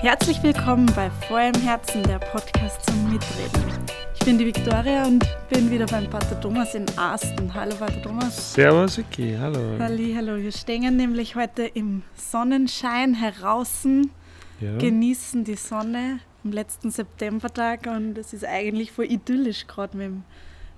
Herzlich 0.00 0.40
willkommen 0.44 0.86
bei 0.94 1.10
Vor 1.26 1.40
im 1.40 1.60
Herzen, 1.60 2.04
der 2.04 2.20
Podcast 2.20 2.86
zum 2.86 3.10
Mitreden. 3.10 3.64
Ich 4.14 4.24
bin 4.24 4.38
die 4.38 4.46
Viktoria 4.46 5.04
und 5.04 5.26
bin 5.50 5.68
wieder 5.72 5.86
beim 5.86 6.08
Pater 6.08 6.40
Thomas 6.40 6.76
in 6.76 6.86
Asten. 6.96 7.52
Hallo 7.52 7.74
Pater 7.74 8.00
Thomas. 8.00 8.54
Servus 8.54 8.98
Vicky, 8.98 9.36
hallo. 9.36 9.76
Halli, 9.80 10.14
hallo. 10.16 10.36
Wir 10.36 10.52
stehen 10.52 10.96
nämlich 10.96 11.34
heute 11.34 11.64
im 11.64 12.02
Sonnenschein 12.14 13.14
heraus, 13.14 13.88
ja. 14.60 14.78
genießen 14.78 15.42
die 15.42 15.56
Sonne 15.56 16.20
am 16.44 16.52
letzten 16.52 16.92
Septembertag 16.92 17.88
und 17.88 18.16
es 18.18 18.32
ist 18.32 18.44
eigentlich 18.44 18.92
voll 18.92 19.06
idyllisch 19.06 19.66
gerade 19.66 19.96
mit 19.96 20.06
dem 20.06 20.22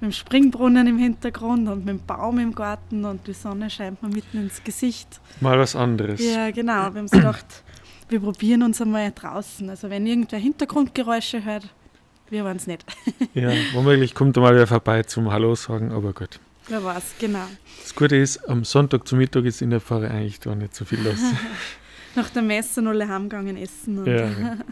mit 0.01 0.13
dem 0.13 0.15
Springbrunnen 0.15 0.87
im 0.87 0.97
Hintergrund 0.97 1.69
und 1.69 1.85
mit 1.85 1.89
dem 1.89 2.07
Baum 2.07 2.39
im 2.39 2.55
Garten 2.55 3.05
und 3.05 3.27
die 3.27 3.35
Sonne 3.35 3.69
scheint 3.69 4.03
mir 4.03 4.09
mitten 4.09 4.39
ins 4.39 4.65
Gesicht. 4.65 5.21
Mal 5.41 5.59
was 5.59 5.77
anderes. 5.77 6.25
Ja, 6.25 6.51
genau. 6.51 6.73
Wir 6.73 6.85
haben 6.85 7.01
uns 7.01 7.11
gedacht, 7.11 7.63
wir 8.11 8.21
probieren 8.21 8.63
uns 8.63 8.81
einmal 8.81 9.13
draußen. 9.13 9.71
Also 9.71 9.89
wenn 9.91 10.07
irgendwer 10.07 10.39
Hintergrundgeräusche 10.39 11.45
hört, 11.45 11.69
wir 12.29 12.45
waren 12.45 12.57
es 12.57 12.67
nicht. 12.67 12.85
ja, 13.35 13.51
womöglich 13.73 14.15
kommt 14.15 14.37
mal 14.37 14.55
wieder 14.55 14.67
vorbei 14.67 15.03
zum 15.05 15.31
Hallo 15.33 15.55
sagen, 15.55 15.93
aber 15.93 16.13
gut. 16.13 16.39
Wer 16.69 16.85
weiß, 16.85 17.15
genau. 17.19 17.47
Das 17.83 17.95
Gute 17.95 18.17
ist, 18.17 18.49
am 18.49 18.65
Sonntag 18.65 19.09
zum 19.09 19.19
Mittag 19.19 19.45
ist 19.45 19.63
in 19.63 19.71
der 19.71 19.81
Pfarre 19.81 20.11
eigentlich 20.11 20.41
gar 20.41 20.55
nicht 20.55 20.75
so 20.75 20.85
viel 20.85 21.01
los. 21.01 21.19
Nach 22.15 22.29
der 22.31 22.43
Messe 22.43 22.87
alle 22.87 23.09
heimgegangen 23.09 23.57
essen. 23.57 24.05
ja. 24.07 24.57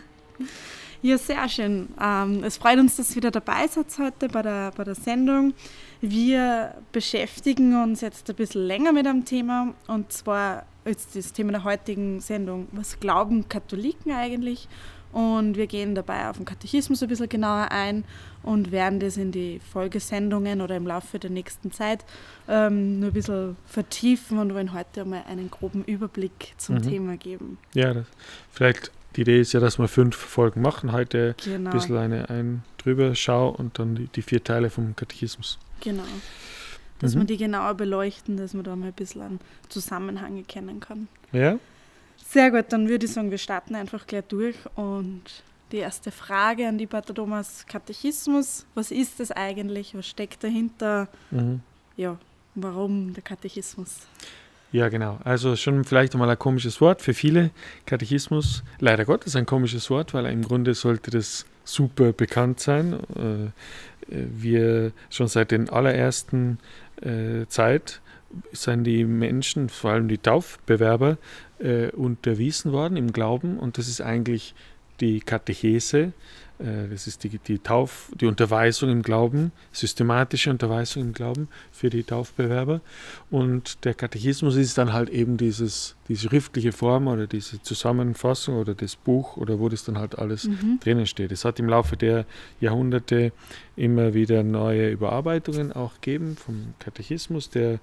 Ja, 1.01 1.17
sehr 1.17 1.49
schön. 1.49 1.89
Ähm, 2.01 2.43
es 2.43 2.57
freut 2.57 2.79
uns, 2.79 2.97
dass 2.97 3.11
ihr 3.11 3.17
wieder 3.17 3.31
dabei 3.31 3.69
seid 3.69 3.87
heute 3.99 4.29
bei 4.29 4.43
der, 4.43 4.73
bei 4.77 4.83
der 4.83 4.97
Sendung. 4.97 5.55
Wir 6.01 6.75
beschäftigen 6.91 7.81
uns 7.81 8.01
jetzt 8.01 8.29
ein 8.29 8.37
bisschen 8.37 8.67
länger 8.67 8.93
mit 8.93 9.07
einem 9.07 9.25
Thema 9.25 9.75
und 9.87 10.13
zwar 10.13 10.65
ist 10.85 11.15
das 11.15 11.33
Thema 11.33 11.53
der 11.53 11.65
heutigen 11.65 12.21
Sendung, 12.21 12.67
was 12.73 12.99
glauben 12.99 13.49
Katholiken 13.49 14.13
eigentlich? 14.13 14.69
Und 15.13 15.57
wir 15.57 15.67
gehen 15.67 15.95
dabei 15.95 16.29
auf 16.29 16.37
den 16.37 16.45
Katechismus 16.45 17.03
ein 17.03 17.09
bisschen 17.09 17.29
genauer 17.29 17.69
ein 17.71 18.05
und 18.43 18.73
werden 18.73 19.01
das 19.01 19.17
in 19.17 19.33
die 19.33 19.59
Folgesendungen 19.73 20.61
oder 20.61 20.77
im 20.77 20.87
Laufe 20.87 21.19
der 21.19 21.31
nächsten 21.31 21.73
Zeit 21.73 22.05
ähm, 22.47 23.01
nur 23.01 23.11
ein 23.11 23.15
bisschen 23.15 23.57
vertiefen 23.67 24.39
und 24.39 24.53
wollen 24.53 24.75
heute 24.75 25.03
einmal 25.03 25.23
einen 25.29 25.51
groben 25.51 25.83
Überblick 25.85 26.55
zum 26.59 26.77
mhm. 26.77 26.83
Thema 26.83 27.17
geben. 27.17 27.59
Ja, 27.75 27.95
das, 27.95 28.07
vielleicht 28.51 28.93
die 29.19 29.23
Idee 29.23 29.41
ist 29.41 29.53
ja, 29.53 29.59
dass 29.59 29.81
wir 29.81 29.89
fünf 29.89 30.15
Folgen 30.15 30.63
machen. 30.63 30.93
Heute 30.93 31.35
genau. 31.43 31.71
ein 31.71 31.77
bisschen 31.77 31.97
eine 31.97 32.31
ein 32.31 32.63
drüber 32.77 33.17
Schau 33.17 33.49
und 33.49 33.77
dann 33.81 33.97
die, 33.97 34.07
die, 34.07 34.23
vier 34.23 34.45
Teile 34.45 34.71
vom 34.71 34.95
Katechismus. 34.95 35.59
Genau. 35.81 36.05
Dass 37.01 37.17
mhm. 37.17 37.21
wir 37.21 37.27
die 37.27 37.37
genauer 37.37 37.75
beleuchten, 37.75 38.37
dass 38.37 38.55
man 38.55 38.63
da 38.63 38.77
mal 38.77 38.87
ein 38.87 38.93
bisschen 38.93 39.23
einen 39.23 39.41
Zusammenhang 39.69 40.37
erkennen 40.37 40.79
kann. 40.79 41.09
Ja. 41.33 41.59
Sehr 42.29 42.53
gut, 42.53 42.67
dann 42.69 42.89
würde 42.89 43.07
ich 43.07 43.13
sagen, 43.13 43.33
wir 43.33 43.39
starten 43.39 43.75
einfach 43.75 44.07
gleich 44.07 44.23
durch 44.29 44.55
und 44.77 45.23
die 45.73 45.79
erste 45.79 46.13
Frage 46.13 46.69
an 46.69 46.79
die 46.79 46.87
Pater 46.87 47.13
Thomas 47.13 47.67
Katechismus. 47.67 48.67
Was 48.77 48.93
ist 48.93 49.19
das 49.19 49.33
eigentlich? 49.33 49.97
Was 49.97 50.07
steckt 50.07 50.45
dahinter? 50.45 51.09
Mhm. 51.33 51.61
Ja, 51.97 52.19
warum 52.55 53.15
der 53.15 53.25
Katechismus? 53.25 53.97
Ja, 54.71 54.91
genau. 54.91 55.19
Also 55.25 55.57
schon 55.57 55.85
vielleicht 55.85 56.15
einmal 56.15 56.29
ein 56.29 56.39
komisches 56.39 56.81
Wort 56.81 57.01
für 57.01 57.15
viele. 57.15 57.51
Katechismus, 57.87 58.63
leider 58.81 59.07
Gottes, 59.07 59.35
ein 59.35 59.47
komisches 59.47 59.89
Wort, 59.89 60.13
weil 60.13 60.27
im 60.27 60.43
Grunde 60.43 60.75
sollte 60.75 61.11
das 61.11 61.47
super 61.65 62.13
bekannt 62.13 62.61
sein. 62.61 62.95
Äh, 63.17 63.51
wir 64.11 64.93
schon 65.11 65.29
seit 65.29 65.51
den 65.51 65.71
allerersten 65.71 66.59
äh, 67.01 67.47
Zeit 67.49 68.01
sind 68.53 68.85
die 68.85 69.05
Menschen, 69.05 69.71
vor 69.71 69.93
allem 69.93 70.09
die 70.09 70.19
Taufbewerber, 70.19 71.17
äh, 71.59 71.89
unterwiesen 71.89 72.73
worden 72.73 72.97
im 72.97 73.13
Glauben 73.13 73.59
und 73.59 73.79
das 73.79 73.89
ist 73.89 74.01
eigentlich 74.01 74.55
die 75.01 75.21
Katechese, 75.21 75.99
äh, 75.99 76.13
das 76.59 77.07
ist 77.07 77.23
die, 77.23 77.39
die, 77.39 77.61
Tauf, 77.61 78.11
die 78.21 78.27
Unterweisung 78.27 78.91
im 78.91 79.03
Glauben, 79.03 79.53
systematische 79.73 80.51
Unterweisung 80.51 81.03
im 81.05 81.13
Glauben 81.13 81.49
für 81.71 81.89
die 81.89 82.03
Taufbewerber. 82.03 82.81
Und 83.31 83.85
der 83.85 83.95
Katechismus 83.95 84.57
ist 84.57 84.77
dann 84.77 84.93
halt 84.93 85.09
eben 85.09 85.37
dieses, 85.37 85.95
diese 86.09 86.29
schriftliche 86.29 86.73
Form 86.73 87.07
oder 87.07 87.29
diese 87.29 87.63
Zusammenfassung 87.63 88.57
oder 88.57 88.75
das 88.75 88.97
Buch 88.97 89.37
oder 89.37 89.61
wo 89.61 89.69
das 89.69 89.85
dann 89.85 89.99
halt 89.99 90.19
alles 90.19 90.45
mhm. 90.45 90.81
drinnen 90.81 91.07
steht. 91.07 91.31
Es 91.31 91.45
hat 91.45 91.61
im 91.61 91.69
Laufe 91.69 91.97
der 91.97 92.27
Jahrhunderte 92.61 93.33
immer 93.77 94.15
wieder 94.15 94.43
neue 94.43 94.91
Überarbeitungen 94.91 95.73
auch 95.73 95.95
gegeben 96.01 96.37
vom 96.37 96.75
Katechismus, 96.81 97.51
der 97.51 97.79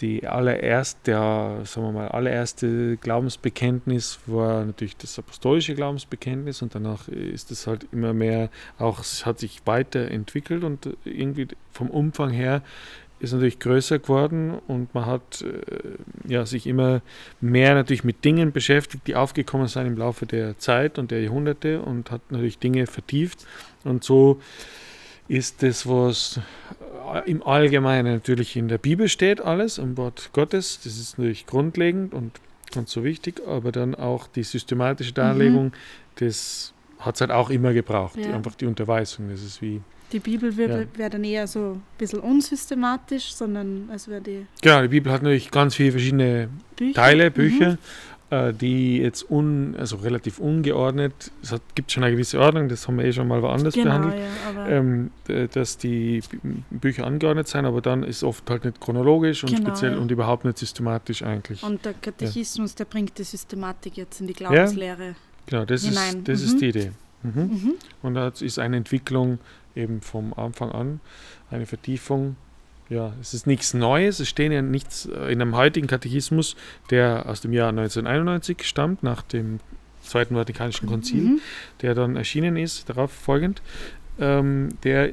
die 0.00 0.26
allererste, 0.26 1.10
ja, 1.10 1.64
sagen 1.64 1.86
wir 1.88 1.92
mal, 1.92 2.08
allererste 2.08 2.96
Glaubensbekenntnis 2.96 4.20
war 4.26 4.64
natürlich 4.64 4.96
das 4.96 5.18
apostolische 5.18 5.74
Glaubensbekenntnis 5.74 6.62
und 6.62 6.74
danach 6.74 7.08
ist 7.08 7.50
es 7.50 7.66
halt 7.66 7.86
immer 7.92 8.12
mehr 8.12 8.50
auch, 8.78 9.00
es 9.00 9.26
hat 9.26 9.38
sich 9.38 9.62
weiterentwickelt 9.64 10.64
und 10.64 10.96
irgendwie 11.04 11.48
vom 11.72 11.90
Umfang 11.90 12.30
her 12.30 12.62
ist 13.20 13.32
natürlich 13.32 13.58
größer 13.58 13.98
geworden 13.98 14.58
und 14.68 14.94
man 14.94 15.06
hat 15.06 15.42
äh, 15.42 16.30
ja, 16.30 16.46
sich 16.46 16.66
immer 16.66 17.02
mehr 17.40 17.74
natürlich 17.74 18.04
mit 18.04 18.24
Dingen 18.24 18.52
beschäftigt, 18.52 19.06
die 19.06 19.16
aufgekommen 19.16 19.66
sind 19.66 19.86
im 19.86 19.96
Laufe 19.96 20.26
der 20.26 20.58
Zeit 20.58 20.98
und 20.98 21.10
der 21.10 21.22
Jahrhunderte 21.22 21.82
und 21.82 22.10
hat 22.10 22.20
natürlich 22.30 22.58
Dinge 22.58 22.86
vertieft 22.86 23.46
und 23.84 24.04
so 24.04 24.40
ist 25.28 25.62
das, 25.62 25.86
was 25.86 26.40
im 27.26 27.42
Allgemeinen 27.42 28.14
natürlich 28.14 28.56
in 28.56 28.68
der 28.68 28.78
Bibel 28.78 29.08
steht, 29.08 29.40
alles, 29.40 29.78
im 29.78 29.96
Wort 29.96 30.30
Gottes. 30.32 30.80
Das 30.82 30.98
ist 30.98 31.18
natürlich 31.18 31.46
grundlegend 31.46 32.12
und, 32.12 32.32
und 32.76 32.88
so 32.88 33.04
wichtig, 33.04 33.40
aber 33.46 33.72
dann 33.72 33.94
auch 33.94 34.26
die 34.26 34.42
systematische 34.42 35.12
Darlegung, 35.12 35.66
mhm. 35.66 35.72
das 36.16 36.72
hat 36.98 37.14
es 37.14 37.20
halt 37.20 37.30
auch 37.30 37.50
immer 37.50 37.72
gebraucht. 37.72 38.16
Ja. 38.16 38.34
Einfach 38.34 38.54
die 38.54 38.66
Unterweisung. 38.66 39.30
Das 39.30 39.42
ist 39.42 39.62
wie. 39.62 39.80
Die 40.12 40.20
Bibel 40.20 40.56
wäre 40.56 40.86
ja. 40.98 41.08
dann 41.08 41.22
eher 41.22 41.46
so 41.46 41.74
ein 41.74 41.82
bisschen 41.98 42.20
unsystematisch, 42.20 43.34
sondern 43.34 43.88
als 43.90 44.08
wäre 44.08 44.20
die. 44.20 44.46
Genau, 44.62 44.82
die 44.82 44.88
Bibel 44.88 45.12
hat 45.12 45.22
natürlich 45.22 45.50
ganz 45.50 45.74
viele 45.74 45.92
verschiedene 45.92 46.48
Bücher. 46.76 46.94
Teile, 46.94 47.30
Bücher. 47.30 47.72
Mhm. 47.72 47.78
Äh, 48.30 48.52
die 48.52 48.98
jetzt 48.98 49.30
un, 49.30 49.74
also 49.78 49.96
relativ 49.96 50.38
ungeordnet, 50.38 51.32
es 51.42 51.50
hat, 51.50 51.62
gibt 51.74 51.90
schon 51.90 52.04
eine 52.04 52.12
gewisse 52.12 52.38
Ordnung, 52.38 52.68
das 52.68 52.86
haben 52.86 52.98
wir 52.98 53.06
eh 53.06 53.12
schon 53.14 53.26
mal 53.26 53.40
woanders 53.40 53.72
genau, 53.72 54.00
behandelt, 54.00 54.22
ja, 54.54 54.66
ähm, 54.68 55.10
dass 55.54 55.78
die 55.78 56.22
Bücher 56.68 57.06
angeordnet 57.06 57.48
sind, 57.48 57.64
aber 57.64 57.80
dann 57.80 58.02
ist 58.02 58.22
oft 58.22 58.50
halt 58.50 58.66
nicht 58.66 58.82
chronologisch 58.82 59.44
und 59.44 59.56
genau, 59.56 59.68
speziell 59.70 59.92
ja. 59.92 59.98
und 59.98 60.10
überhaupt 60.10 60.44
nicht 60.44 60.58
systematisch 60.58 61.22
eigentlich. 61.22 61.62
Und 61.62 61.86
der 61.86 61.94
Katechismus, 61.94 62.72
ja. 62.72 62.76
der 62.78 62.84
bringt 62.84 63.16
die 63.16 63.24
Systematik 63.24 63.96
jetzt 63.96 64.20
in 64.20 64.26
die 64.26 64.34
Glaubenslehre. 64.34 65.14
Genau, 65.46 65.64
das, 65.64 65.84
hinein. 65.84 66.18
ist, 66.18 66.28
das 66.28 66.40
mhm. 66.40 66.46
ist 66.46 66.60
die 66.60 66.68
Idee. 66.68 66.92
Mhm. 67.22 67.32
Mhm. 67.32 67.74
Und 68.02 68.14
das 68.14 68.42
ist 68.42 68.58
eine 68.58 68.76
Entwicklung 68.76 69.38
eben 69.74 70.02
vom 70.02 70.34
Anfang 70.34 70.70
an, 70.70 71.00
eine 71.50 71.64
Vertiefung 71.64 72.36
ja, 72.88 73.12
es 73.20 73.34
ist 73.34 73.46
nichts 73.46 73.74
Neues. 73.74 74.20
Es 74.20 74.28
stehen 74.28 74.52
ja 74.52 74.62
nichts 74.62 75.06
äh, 75.06 75.32
in 75.32 75.42
einem 75.42 75.56
heutigen 75.56 75.86
Katechismus, 75.86 76.56
der 76.90 77.26
aus 77.26 77.40
dem 77.40 77.52
Jahr 77.52 77.68
1991 77.68 78.64
stammt, 78.64 79.02
nach 79.02 79.22
dem 79.22 79.60
Zweiten 80.02 80.36
Vatikanischen 80.36 80.88
Konzil, 80.88 81.22
mhm. 81.22 81.40
der 81.82 81.94
dann 81.94 82.16
erschienen 82.16 82.56
ist, 82.56 82.88
darauf 82.88 83.12
folgend. 83.12 83.60
Ähm, 84.18 84.70
der 84.82 85.10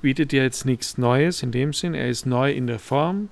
bietet 0.00 0.32
ja 0.32 0.42
jetzt 0.42 0.64
nichts 0.64 0.98
Neues 0.98 1.42
in 1.42 1.50
dem 1.50 1.72
Sinn. 1.72 1.94
Er 1.94 2.08
ist 2.08 2.26
neu 2.26 2.52
in 2.52 2.66
der 2.66 2.78
Form, 2.78 3.28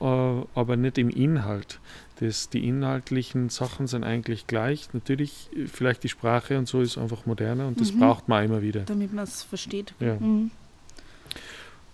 äh, 0.00 0.04
aber 0.04 0.76
nicht 0.76 0.98
im 0.98 1.08
Inhalt. 1.08 1.80
Das, 2.20 2.50
die 2.50 2.66
inhaltlichen 2.66 3.48
Sachen 3.48 3.86
sind 3.86 4.04
eigentlich 4.04 4.46
gleich. 4.46 4.88
Natürlich, 4.92 5.48
äh, 5.56 5.66
vielleicht 5.66 6.02
die 6.04 6.08
Sprache 6.08 6.58
und 6.58 6.68
so 6.68 6.80
ist 6.80 6.98
einfach 6.98 7.26
moderner 7.26 7.66
und 7.66 7.80
das 7.80 7.92
mhm. 7.92 8.00
braucht 8.00 8.28
man 8.28 8.44
immer 8.44 8.60
wieder. 8.60 8.80
Damit 8.80 9.12
man 9.12 9.24
es 9.24 9.42
versteht. 9.42 9.94
Ja. 10.00 10.14
Mhm. 10.14 10.50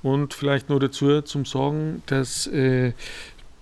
Und 0.05 0.35
vielleicht 0.35 0.69
nur 0.69 0.81
dazu 0.81 1.23
zum 1.23 1.47
Sagen, 1.47 2.03
dass 2.05 2.47
äh, 2.49 2.93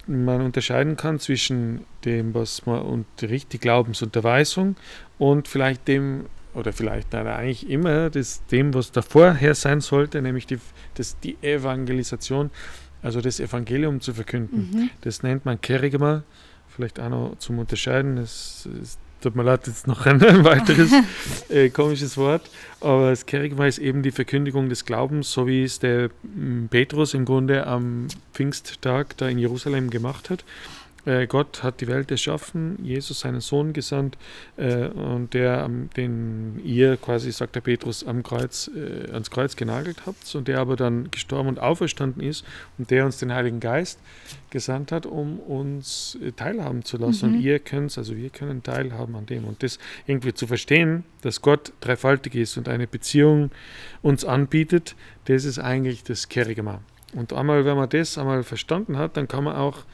man 0.08 0.40
unterscheiden 0.40 0.96
kann 0.96 1.20
zwischen 1.20 1.84
dem, 2.04 2.34
was 2.34 2.66
man 2.66 2.82
unterrichtet, 2.82 3.52
die 3.52 3.58
Glaubensunterweisung 3.58 4.74
und 5.18 5.46
vielleicht 5.46 5.86
dem, 5.86 6.26
oder 6.52 6.72
vielleicht 6.72 7.12
nein, 7.12 7.28
eigentlich 7.28 7.70
immer 7.70 8.10
das, 8.10 8.44
dem, 8.46 8.74
was 8.74 8.90
davorher 8.90 9.54
sein 9.54 9.80
sollte, 9.80 10.20
nämlich 10.20 10.46
die, 10.48 10.58
das, 10.94 11.16
die 11.20 11.36
Evangelisation, 11.42 12.50
also 13.02 13.20
das 13.20 13.38
Evangelium 13.38 14.00
zu 14.00 14.12
verkünden. 14.12 14.68
Mhm. 14.72 14.90
Das 15.02 15.22
nennt 15.22 15.44
man 15.44 15.60
Kerigma, 15.60 16.24
vielleicht 16.66 16.98
auch 16.98 17.08
noch 17.08 17.38
zum 17.38 17.60
Unterscheiden. 17.60 18.16
Das, 18.16 18.68
das 18.80 18.98
tut 19.22 19.36
mir 19.36 19.42
leid, 19.42 19.66
jetzt 19.66 19.86
noch 19.86 20.04
ein, 20.06 20.20
weiteres 20.44 20.92
äh, 21.48 21.70
komisches 21.70 22.16
Wort, 22.16 22.42
aber 22.80 23.10
das 23.10 23.26
Kerigma 23.26 23.66
ist 23.66 23.78
eben 23.78 24.02
die 24.02 24.10
Verkündigung 24.10 24.68
des 24.68 24.84
Glaubens, 24.84 25.32
so 25.32 25.46
wie 25.46 25.62
es 25.62 25.78
der 25.78 26.10
mm, 26.22 26.66
Petrus 26.66 27.14
im 27.14 27.24
Grunde 27.24 27.66
am 27.66 28.08
Pfingsttag 28.34 29.16
da 29.16 29.28
in 29.28 29.38
Jerusalem 29.38 29.90
gemacht 29.90 30.30
hat. 30.30 30.44
Äh, 31.04 31.26
Gott 31.26 31.62
hat 31.62 31.80
die 31.80 31.88
Welt 31.88 32.10
erschaffen, 32.10 32.78
Jesus 32.82 33.20
seinen 33.20 33.40
Sohn 33.40 33.72
gesandt 33.72 34.16
äh, 34.56 34.86
und 34.86 35.34
der, 35.34 35.68
den 35.96 36.60
ihr 36.64 36.96
quasi, 36.96 37.32
sagt 37.32 37.56
der 37.56 37.60
Petrus, 37.60 38.06
am 38.06 38.22
Kreuz, 38.22 38.70
äh, 38.74 39.10
ans 39.10 39.30
Kreuz 39.30 39.56
genagelt 39.56 40.06
habt 40.06 40.32
und 40.34 40.46
der 40.46 40.60
aber 40.60 40.76
dann 40.76 41.10
gestorben 41.10 41.48
und 41.48 41.58
auferstanden 41.58 42.22
ist 42.22 42.44
und 42.78 42.90
der 42.90 43.04
uns 43.04 43.18
den 43.18 43.32
Heiligen 43.32 43.60
Geist 43.60 43.98
gesandt 44.50 44.92
hat, 44.92 45.06
um 45.06 45.40
uns 45.40 46.16
äh, 46.22 46.32
teilhaben 46.32 46.84
zu 46.84 46.98
lassen. 46.98 47.30
Mhm. 47.30 47.36
Und 47.36 47.42
ihr 47.42 47.58
könnt, 47.58 47.96
also 47.98 48.16
wir 48.16 48.30
können 48.30 48.62
teilhaben 48.62 49.16
an 49.16 49.26
dem. 49.26 49.44
Und 49.44 49.62
das 49.62 49.78
irgendwie 50.06 50.34
zu 50.34 50.46
verstehen, 50.46 51.04
dass 51.22 51.42
Gott 51.42 51.72
dreifaltig 51.80 52.34
ist 52.36 52.56
und 52.56 52.68
eine 52.68 52.86
Beziehung 52.86 53.50
uns 54.02 54.24
anbietet, 54.24 54.94
das 55.24 55.44
ist 55.44 55.58
eigentlich 55.58 56.04
das 56.04 56.28
Kerigma. 56.28 56.80
Und 57.14 57.32
einmal, 57.32 57.64
wenn 57.64 57.76
man 57.76 57.88
das 57.88 58.16
einmal 58.18 58.42
verstanden 58.42 58.96
hat, 58.96 59.16
dann 59.16 59.28
kann 59.28 59.44
man 59.44 59.56
auch 59.56 59.84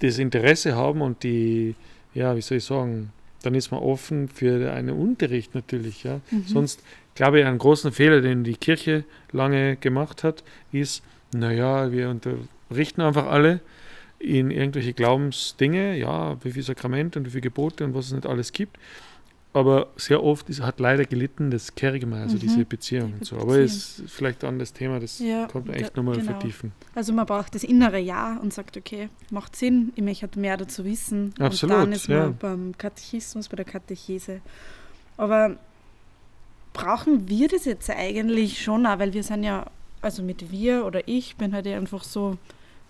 das 0.00 0.18
Interesse 0.18 0.76
haben 0.76 1.00
und 1.00 1.22
die, 1.22 1.74
ja, 2.14 2.36
wie 2.36 2.42
soll 2.42 2.58
ich 2.58 2.64
sagen, 2.64 3.12
dann 3.42 3.54
ist 3.54 3.70
man 3.70 3.80
offen 3.80 4.28
für 4.28 4.72
einen 4.72 4.90
Unterricht 4.90 5.54
natürlich. 5.54 6.04
Ja. 6.04 6.20
Mhm. 6.30 6.44
Sonst 6.46 6.82
glaube 7.14 7.40
ich, 7.40 7.46
einen 7.46 7.58
großen 7.58 7.92
Fehler, 7.92 8.20
den 8.20 8.44
die 8.44 8.56
Kirche 8.56 9.04
lange 9.32 9.76
gemacht 9.76 10.22
hat, 10.24 10.44
ist, 10.72 11.02
naja, 11.32 11.90
wir 11.90 12.10
unterrichten 12.10 13.00
einfach 13.00 13.26
alle 13.26 13.60
in 14.18 14.50
irgendwelche 14.50 14.92
Glaubensdinge, 14.92 15.96
ja, 15.96 16.36
wie 16.44 16.52
viel 16.52 16.62
Sakrament 16.62 17.16
und 17.16 17.26
wie 17.26 17.30
viele 17.30 17.42
Gebote 17.42 17.84
und 17.84 17.94
was 17.94 18.06
es 18.06 18.12
nicht 18.12 18.26
alles 18.26 18.52
gibt 18.52 18.78
aber 19.56 19.88
sehr 19.96 20.22
oft 20.22 20.50
ist, 20.50 20.60
hat 20.60 20.80
leider 20.80 21.06
gelitten 21.06 21.50
das 21.50 21.74
Kerigma, 21.74 22.20
also 22.20 22.36
mhm. 22.36 22.40
diese 22.40 22.64
Beziehung 22.66 23.14
und 23.14 23.24
so. 23.24 23.38
Aber 23.38 23.58
es 23.58 24.00
ist 24.00 24.10
vielleicht 24.10 24.44
ein 24.44 24.48
anderes 24.48 24.74
Thema, 24.74 25.00
das 25.00 25.18
ja, 25.18 25.46
kommt 25.46 25.68
man 25.68 25.76
echt 25.76 25.96
nochmal 25.96 26.16
genau. 26.16 26.32
vertiefen. 26.32 26.72
Also 26.94 27.14
man 27.14 27.24
braucht 27.24 27.54
das 27.54 27.64
innere 27.64 27.98
Ja 27.98 28.36
und 28.36 28.52
sagt, 28.52 28.76
okay, 28.76 29.08
macht 29.30 29.56
Sinn, 29.56 29.94
ich 29.94 30.02
möchte 30.02 30.38
mehr 30.38 30.58
dazu 30.58 30.84
wissen. 30.84 31.32
Absolut, 31.38 31.74
und 31.74 31.82
dann 31.84 31.92
ist 31.92 32.06
ja. 32.06 32.18
man 32.18 32.36
beim 32.36 32.74
Katechismus, 32.76 33.48
bei 33.48 33.56
der 33.56 33.64
Katechese. 33.64 34.42
Aber 35.16 35.56
brauchen 36.74 37.26
wir 37.26 37.48
das 37.48 37.64
jetzt 37.64 37.88
eigentlich 37.88 38.62
schon 38.62 38.84
auch, 38.84 38.98
weil 38.98 39.14
wir 39.14 39.22
sind 39.22 39.42
ja, 39.42 39.64
also 40.02 40.22
mit 40.22 40.50
wir 40.50 40.84
oder 40.84 41.08
ich 41.08 41.34
bin 41.36 41.54
halt 41.54 41.66
einfach 41.66 42.04
so 42.04 42.36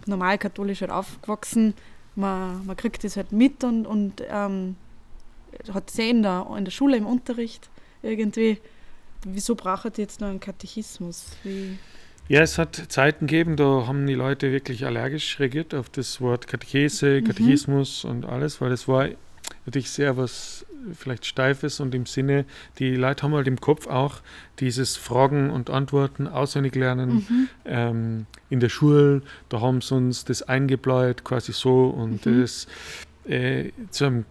normal 0.05 0.37
katholisch 0.37 0.81
halt 0.81 0.91
aufgewachsen. 0.91 1.75
Man, 2.17 2.67
man 2.67 2.77
kriegt 2.77 3.05
das 3.05 3.17
halt 3.17 3.31
mit 3.31 3.63
und, 3.63 3.87
und 3.87 4.21
ähm, 4.29 4.75
hat 5.73 5.91
sie 5.91 6.11
in 6.11 6.23
der, 6.23 6.47
in 6.57 6.65
der 6.65 6.73
Schule 6.73 6.97
im 6.97 7.07
Unterricht 7.07 7.71
irgendwie. 8.03 8.59
Wieso 9.25 9.55
braucht 9.55 9.99
ihr 9.99 10.05
jetzt 10.05 10.21
noch 10.21 10.29
einen 10.29 10.41
Katechismus? 10.41 11.27
Wie 11.43 11.79
ja, 12.29 12.41
es 12.41 12.59
hat 12.59 12.75
Zeiten 12.89 13.29
gegeben, 13.29 13.57
da 13.57 13.87
haben 13.87 14.05
die 14.07 14.15
Leute 14.15 14.51
wirklich 14.51 14.85
allergisch 14.85 15.39
reagiert 15.39 15.75
auf 15.75 15.89
das 15.89 16.21
Wort 16.21 16.49
Katechese, 16.49 17.21
mhm. 17.21 17.25
Katechismus 17.25 18.03
mhm. 18.03 18.11
und 18.11 18.25
alles, 18.25 18.61
weil 18.61 18.73
es 18.73 18.89
war 18.89 19.09
natürlich 19.65 19.91
sehr 19.91 20.17
was 20.17 20.67
vielleicht 20.95 21.27
Steifes 21.27 21.81
und 21.81 21.95
im 21.95 22.07
Sinne, 22.07 22.45
die 22.79 22.97
Leute 22.97 23.23
haben 23.23 23.35
halt 23.35 23.47
im 23.47 23.61
Kopf 23.61 23.87
auch 23.87 24.21
dieses 24.59 24.97
Fragen 24.97 25.51
und 25.51 25.71
Antworten 25.71 26.27
auswendig 26.27 26.75
lernen. 26.75 27.27
Mhm. 27.29 27.49
Ähm, 27.65 28.27
in 28.51 28.61
der 28.61 28.69
Schule, 28.69 29.23
da 29.49 29.61
haben 29.61 29.81
sie 29.81 29.95
uns 29.95 30.25
das 30.25 30.43
eingebläut, 30.43 31.25
quasi 31.25 31.53
so 31.53 31.87
und 31.87 32.27
mhm. 32.27 32.41
das 32.41 32.67
äh, 33.25 33.71
zu 33.91 34.05
einem 34.05 34.25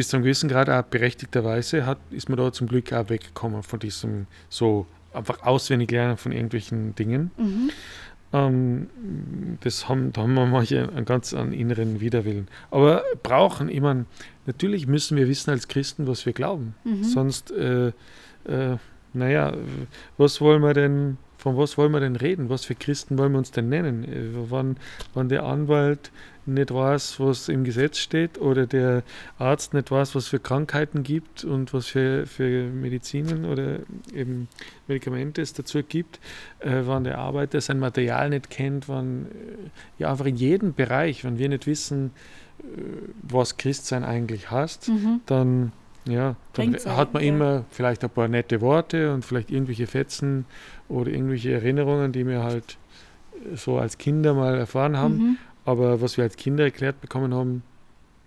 bis 0.00 0.08
zu 0.08 0.16
einem 0.16 0.24
gewissen 0.24 0.48
Grad 0.48 0.70
auch 0.70 0.80
berechtigterweise 0.80 1.84
hat, 1.84 1.98
ist 2.10 2.30
man 2.30 2.38
da 2.38 2.50
zum 2.50 2.68
Glück 2.68 2.90
auch 2.94 3.10
weggekommen 3.10 3.62
von 3.62 3.80
diesem 3.80 4.28
so 4.48 4.86
einfach 5.12 5.42
auswendig 5.42 5.90
lernen 5.90 6.16
von 6.16 6.32
irgendwelchen 6.32 6.94
Dingen. 6.94 7.30
Mhm. 7.36 7.70
Ähm, 8.32 8.86
das 9.60 9.90
haben, 9.90 10.10
da 10.14 10.22
haben 10.22 10.32
wir 10.32 10.46
manche 10.46 10.88
einen 10.88 11.04
ganz 11.04 11.34
einen 11.34 11.52
inneren 11.52 12.00
Widerwillen. 12.00 12.48
Aber 12.70 13.02
brauchen, 13.22 13.68
ich 13.68 13.82
meine, 13.82 14.06
natürlich 14.46 14.86
müssen 14.86 15.18
wir 15.18 15.28
wissen 15.28 15.50
als 15.50 15.68
Christen, 15.68 16.06
was 16.06 16.24
wir 16.24 16.32
glauben. 16.32 16.74
Mhm. 16.84 17.04
Sonst, 17.04 17.50
äh, 17.50 17.88
äh, 17.88 18.78
naja, 19.12 19.52
was 20.16 20.40
wollen 20.40 20.62
wir 20.62 20.72
denn, 20.72 21.18
von 21.36 21.58
was 21.58 21.76
wollen 21.76 21.92
wir 21.92 22.00
denn 22.00 22.16
reden? 22.16 22.48
Was 22.48 22.64
für 22.64 22.74
Christen 22.74 23.18
wollen 23.18 23.32
wir 23.32 23.38
uns 23.38 23.50
denn 23.50 23.68
nennen? 23.68 24.04
Äh, 24.04 24.30
wann, 24.48 24.78
wann 25.12 25.28
der 25.28 25.42
Anwalt 25.42 26.10
nicht 26.54 26.72
weiß, 26.72 27.20
was 27.20 27.48
im 27.48 27.64
Gesetz 27.64 27.98
steht 27.98 28.40
oder 28.40 28.66
der 28.66 29.02
Arzt 29.38 29.74
nicht 29.74 29.90
weiß, 29.90 30.14
was 30.14 30.28
für 30.28 30.38
Krankheiten 30.38 31.02
gibt 31.02 31.44
und 31.44 31.72
was 31.72 31.86
für, 31.88 32.26
für 32.26 32.68
Medizinen 32.70 33.44
oder 33.44 33.80
eben 34.14 34.48
Medikamente 34.86 35.42
es 35.42 35.52
dazu 35.52 35.82
gibt, 35.82 36.20
äh, 36.60 36.82
wenn 36.86 37.04
der 37.04 37.18
Arbeiter 37.18 37.60
sein 37.60 37.78
Material 37.78 38.30
nicht 38.30 38.50
kennt, 38.50 38.88
wenn 38.88 39.26
äh, 39.26 39.28
ja 39.98 40.10
einfach 40.10 40.26
in 40.26 40.36
jedem 40.36 40.74
Bereich, 40.74 41.24
wenn 41.24 41.38
wir 41.38 41.48
nicht 41.48 41.66
wissen, 41.66 42.12
äh, 42.60 42.62
was 43.22 43.56
Christsein 43.56 44.04
eigentlich 44.04 44.50
heißt, 44.50 44.88
mhm. 44.88 45.20
dann 45.26 45.72
ja, 46.06 46.34
dann 46.54 46.74
hat 46.74 47.12
man 47.12 47.22
ja. 47.22 47.28
immer 47.28 47.64
vielleicht 47.70 48.02
ein 48.02 48.10
paar 48.10 48.26
nette 48.26 48.62
Worte 48.62 49.12
und 49.12 49.24
vielleicht 49.24 49.50
irgendwelche 49.50 49.86
Fetzen 49.86 50.46
oder 50.88 51.10
irgendwelche 51.10 51.52
Erinnerungen, 51.52 52.12
die 52.12 52.26
wir 52.26 52.42
halt 52.42 52.78
so 53.54 53.78
als 53.78 53.98
Kinder 53.98 54.34
mal 54.34 54.56
erfahren 54.56 54.96
haben. 54.96 55.16
Mhm. 55.16 55.38
Aber 55.64 56.00
was 56.00 56.16
wir 56.16 56.24
als 56.24 56.36
Kinder 56.36 56.64
erklärt 56.64 57.00
bekommen 57.00 57.34
haben, 57.34 57.62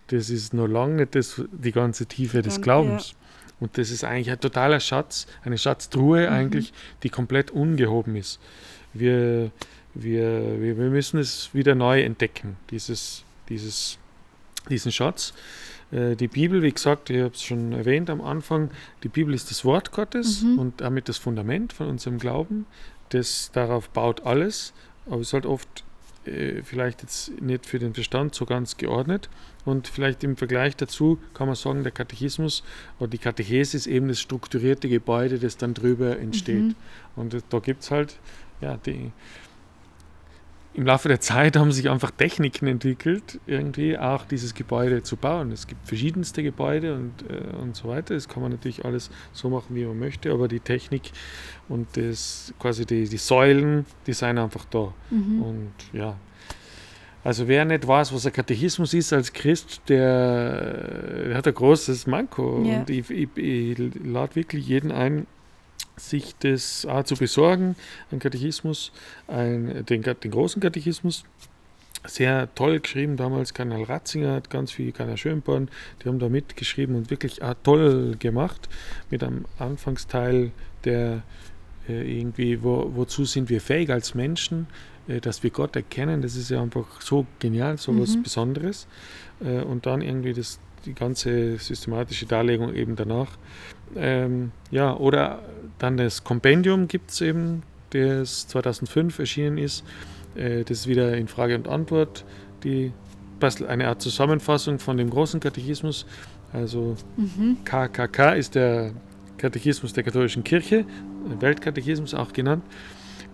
das 0.08 0.30
ist 0.30 0.54
noch 0.54 0.66
lange 0.66 0.96
nicht 0.96 1.14
das, 1.14 1.42
die 1.50 1.72
ganze 1.72 2.06
Tiefe 2.06 2.42
des 2.42 2.60
Glaubens. 2.60 3.10
Ja. 3.10 3.16
Und 3.60 3.78
das 3.78 3.90
ist 3.90 4.04
eigentlich 4.04 4.30
ein 4.30 4.40
totaler 4.40 4.80
Schatz, 4.80 5.26
eine 5.42 5.58
Schatztruhe 5.58 6.28
mhm. 6.28 6.34
eigentlich, 6.34 6.72
die 7.02 7.08
komplett 7.08 7.50
ungehoben 7.50 8.16
ist. 8.16 8.40
Wir, 8.92 9.50
wir, 9.94 10.60
wir, 10.60 10.76
wir 10.76 10.90
müssen 10.90 11.18
es 11.18 11.50
wieder 11.54 11.74
neu 11.74 12.02
entdecken, 12.02 12.56
dieses, 12.70 13.24
dieses, 13.48 13.98
diesen 14.68 14.92
Schatz. 14.92 15.32
Äh, 15.92 16.16
die 16.16 16.28
Bibel, 16.28 16.62
wie 16.62 16.72
gesagt, 16.72 17.10
ich 17.10 17.20
habe 17.20 17.34
es 17.34 17.42
schon 17.42 17.72
erwähnt 17.72 18.10
am 18.10 18.20
Anfang, 18.20 18.70
die 19.02 19.08
Bibel 19.08 19.32
ist 19.32 19.50
das 19.50 19.64
Wort 19.64 19.92
Gottes 19.92 20.42
mhm. 20.42 20.58
und 20.58 20.80
damit 20.80 21.08
das 21.08 21.18
Fundament 21.18 21.72
von 21.72 21.88
unserem 21.88 22.18
Glauben. 22.18 22.66
Das, 23.10 23.50
darauf 23.52 23.88
baut 23.90 24.26
alles, 24.26 24.72
aber 25.06 25.20
es 25.20 25.28
ist 25.28 25.32
halt 25.32 25.46
oft 25.46 25.83
äh, 26.26 26.62
vielleicht 26.62 27.02
jetzt 27.02 27.40
nicht 27.40 27.66
für 27.66 27.78
den 27.78 27.94
Verstand 27.94 28.34
so 28.34 28.46
ganz 28.46 28.76
geordnet. 28.76 29.28
Und 29.64 29.88
vielleicht 29.88 30.24
im 30.24 30.36
Vergleich 30.36 30.76
dazu 30.76 31.18
kann 31.32 31.46
man 31.46 31.56
sagen, 31.56 31.82
der 31.82 31.92
Katechismus 31.92 32.62
oder 32.98 33.08
die 33.08 33.18
Katechese 33.18 33.76
ist 33.76 33.86
eben 33.86 34.08
das 34.08 34.20
strukturierte 34.20 34.88
Gebäude, 34.88 35.38
das 35.38 35.56
dann 35.56 35.74
drüber 35.74 36.18
entsteht. 36.18 36.62
Mhm. 36.62 36.74
Und 37.16 37.36
da 37.48 37.58
gibt 37.60 37.82
es 37.82 37.90
halt 37.90 38.18
ja, 38.60 38.76
die, 38.76 39.12
im 40.74 40.86
Laufe 40.86 41.08
der 41.08 41.20
Zeit 41.20 41.56
haben 41.56 41.70
sich 41.70 41.88
einfach 41.88 42.10
Techniken 42.10 42.66
entwickelt, 42.66 43.40
irgendwie 43.46 43.96
auch 43.96 44.24
dieses 44.24 44.54
Gebäude 44.54 45.02
zu 45.04 45.16
bauen. 45.16 45.52
Es 45.52 45.68
gibt 45.68 45.86
verschiedenste 45.86 46.42
Gebäude 46.42 46.94
und, 46.94 47.12
äh, 47.30 47.56
und 47.56 47.76
so 47.76 47.88
weiter. 47.88 48.14
Das 48.14 48.28
kann 48.28 48.42
man 48.42 48.50
natürlich 48.50 48.84
alles 48.84 49.10
so 49.32 49.48
machen, 49.48 49.76
wie 49.76 49.84
man 49.84 49.98
möchte, 49.98 50.32
aber 50.32 50.48
die 50.48 50.60
Technik 50.60 51.12
und 51.68 51.96
das, 51.96 52.52
quasi 52.58 52.84
die, 52.84 53.08
die 53.08 53.16
Säulen, 53.16 53.86
die 54.06 54.12
sind 54.12 54.36
einfach 54.38 54.64
da. 54.64 54.92
Mhm. 55.10 55.42
Und 55.42 55.72
ja, 55.92 56.16
also 57.24 57.48
wer 57.48 57.64
nicht 57.64 57.88
weiß, 57.88 58.12
was 58.12 58.26
ein 58.26 58.32
Katechismus 58.32 58.92
ist 58.92 59.12
als 59.12 59.32
Christ, 59.32 59.80
der, 59.88 61.24
der 61.28 61.36
hat 61.36 61.46
ein 61.46 61.54
großes 61.54 62.06
Manko. 62.06 62.62
Ja. 62.64 62.80
Und 62.80 62.90
ich, 62.90 63.08
ich, 63.10 63.28
ich 63.36 63.78
lade 64.04 64.34
wirklich 64.34 64.66
jeden 64.66 64.92
ein, 64.92 65.26
sich 65.96 66.34
das 66.40 66.86
auch 66.86 67.04
zu 67.04 67.16
besorgen, 67.16 67.76
ein 68.10 68.18
Katechismus, 68.18 68.92
ein, 69.28 69.84
den, 69.86 70.02
den 70.02 70.30
großen 70.30 70.60
Katechismus, 70.60 71.24
sehr 72.06 72.54
toll 72.54 72.80
geschrieben 72.80 73.16
damals. 73.16 73.54
Kanal 73.54 73.84
Ratzinger 73.84 74.32
hat 74.32 74.50
ganz 74.50 74.72
viel, 74.72 74.92
Kanal 74.92 75.16
Schönborn, 75.16 75.68
die 76.02 76.08
haben 76.08 76.18
da 76.18 76.28
mitgeschrieben 76.28 76.96
und 76.96 77.10
wirklich 77.10 77.40
toll 77.62 78.16
gemacht 78.18 78.68
mit 79.10 79.22
einem 79.22 79.46
Anfangsteil, 79.58 80.52
der 80.84 81.22
äh, 81.88 82.18
irgendwie, 82.18 82.62
wo, 82.62 82.90
wozu 82.94 83.24
sind 83.24 83.48
wir 83.48 83.60
fähig 83.60 83.90
als 83.90 84.14
Menschen, 84.14 84.66
dass 85.20 85.42
wir 85.42 85.50
Gott 85.50 85.76
erkennen. 85.76 86.22
Das 86.22 86.36
ist 86.36 86.50
ja 86.50 86.62
einfach 86.62 87.00
so 87.00 87.26
genial, 87.38 87.78
so 87.78 87.92
mhm. 87.92 88.02
was 88.02 88.22
Besonderes. 88.22 88.86
Äh, 89.44 89.62
und 89.62 89.86
dann 89.86 90.00
irgendwie 90.00 90.32
das, 90.32 90.58
die 90.86 90.94
ganze 90.94 91.58
systematische 91.58 92.26
Darlegung 92.26 92.74
eben 92.74 92.96
danach. 92.96 93.28
Ähm, 93.96 94.52
ja, 94.70 94.96
oder 94.96 95.42
dann 95.78 95.96
das 95.96 96.24
Kompendium 96.24 96.88
gibt 96.88 97.10
es 97.10 97.20
eben, 97.20 97.62
das 97.90 98.48
2005 98.48 99.18
erschienen 99.18 99.58
ist. 99.58 99.84
Äh, 100.34 100.64
das 100.64 100.80
ist 100.80 100.86
wieder 100.86 101.16
in 101.16 101.28
Frage 101.28 101.54
und 101.54 101.68
Antwort, 101.68 102.24
die 102.62 102.92
eine 103.68 103.88
Art 103.88 104.00
Zusammenfassung 104.00 104.78
von 104.78 104.96
dem 104.96 105.10
großen 105.10 105.38
Katechismus. 105.38 106.06
Also 106.54 106.96
mhm. 107.18 107.58
KKK 107.64 108.32
ist 108.34 108.54
der 108.54 108.92
Katechismus 109.36 109.92
der 109.92 110.02
katholischen 110.02 110.44
Kirche, 110.44 110.86
Weltkatechismus 111.40 112.14
auch 112.14 112.32
genannt. 112.32 112.62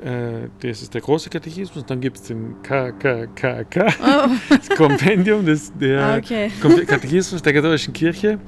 Äh, 0.03 0.49
das 0.61 0.83
ist 0.83 0.95
der 0.95 1.01
große 1.01 1.31
Katechismus. 1.31 1.85
Dann 1.85 2.01
gibt 2.01 2.17
es 2.17 2.23
den 2.25 2.63
KKKK, 2.63 3.87
oh. 4.03 4.31
das 4.49 4.69
Kompendium, 4.71 5.45
das, 5.45 5.73
der 5.79 6.01
ah, 6.01 6.17
okay. 6.17 6.51
Katechismus 6.87 7.43
der 7.43 7.53
katholischen 7.53 7.93
Kirche 7.93 8.39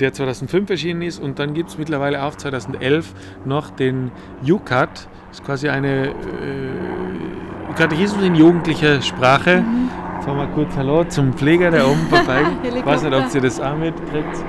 der 0.00 0.12
2005 0.12 0.70
erschienen 0.70 1.02
ist. 1.02 1.20
Und 1.20 1.38
dann 1.38 1.54
gibt 1.54 1.70
es 1.70 1.78
mittlerweile 1.78 2.22
auch 2.22 2.34
2011 2.34 3.12
noch 3.44 3.70
den 3.70 4.10
UCAT. 4.42 5.08
Das 5.28 5.38
ist 5.38 5.44
quasi 5.44 5.68
eine 5.68 6.08
äh, 6.08 7.74
Katechismus 7.76 8.24
in 8.24 8.34
jugendlicher 8.34 9.00
Sprache. 9.02 9.60
Mhm. 9.60 9.90
Haben 10.26 10.38
wir 10.38 10.46
kurz 10.48 10.76
Hallo 10.76 11.04
zum 11.04 11.32
Pfleger, 11.32 11.70
der 11.70 11.86
oben 11.86 12.06
vorbei. 12.08 12.42
ich 12.62 12.84
weiß 12.84 13.02
nicht, 13.02 13.14
ob 13.14 13.34
ihr 13.34 13.40
das 13.40 13.60
auch 13.60 13.76
mitkriegt. 13.76 14.44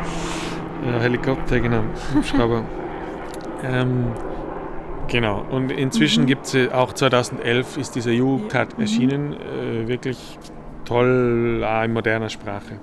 Ja, 0.85 0.99
Helikopter, 0.99 1.59
genau. 1.59 1.83
Hubschrauber. 2.13 2.63
ähm, 3.63 4.07
genau. 5.11 5.45
Und 5.51 5.71
inzwischen 5.71 6.23
mhm. 6.23 6.27
gibt 6.27 6.53
es 6.53 6.71
auch 6.71 6.93
2011 6.93 7.77
ist 7.77 7.95
dieser 7.95 8.11
U-Card 8.11 8.77
mhm. 8.77 8.81
erschienen. 8.81 9.33
Äh, 9.33 9.87
wirklich 9.87 10.39
toll, 10.85 11.63
auch 11.63 11.83
in 11.83 11.93
moderner 11.93 12.29
Sprache. 12.29 12.79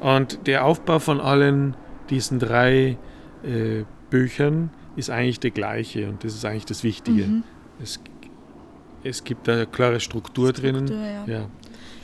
Und 0.00 0.46
der 0.46 0.64
Aufbau 0.64 0.98
von 0.98 1.20
allen 1.20 1.76
diesen 2.10 2.38
drei 2.38 2.96
äh, 3.42 3.84
Büchern 4.10 4.70
ist 4.96 5.10
eigentlich 5.10 5.40
der 5.40 5.50
gleiche 5.50 6.08
und 6.08 6.24
das 6.24 6.34
ist 6.34 6.44
eigentlich 6.44 6.66
das 6.66 6.84
Wichtige. 6.84 7.26
Mhm. 7.26 7.42
Es, 7.82 8.00
es 9.02 9.24
gibt 9.24 9.48
eine 9.48 9.66
klare 9.66 10.00
Struktur, 10.00 10.48
Struktur 10.48 10.52
drinnen. 10.52 10.88
Ja. 10.88 11.24
Ja. 11.26 11.40
ja. 11.40 11.48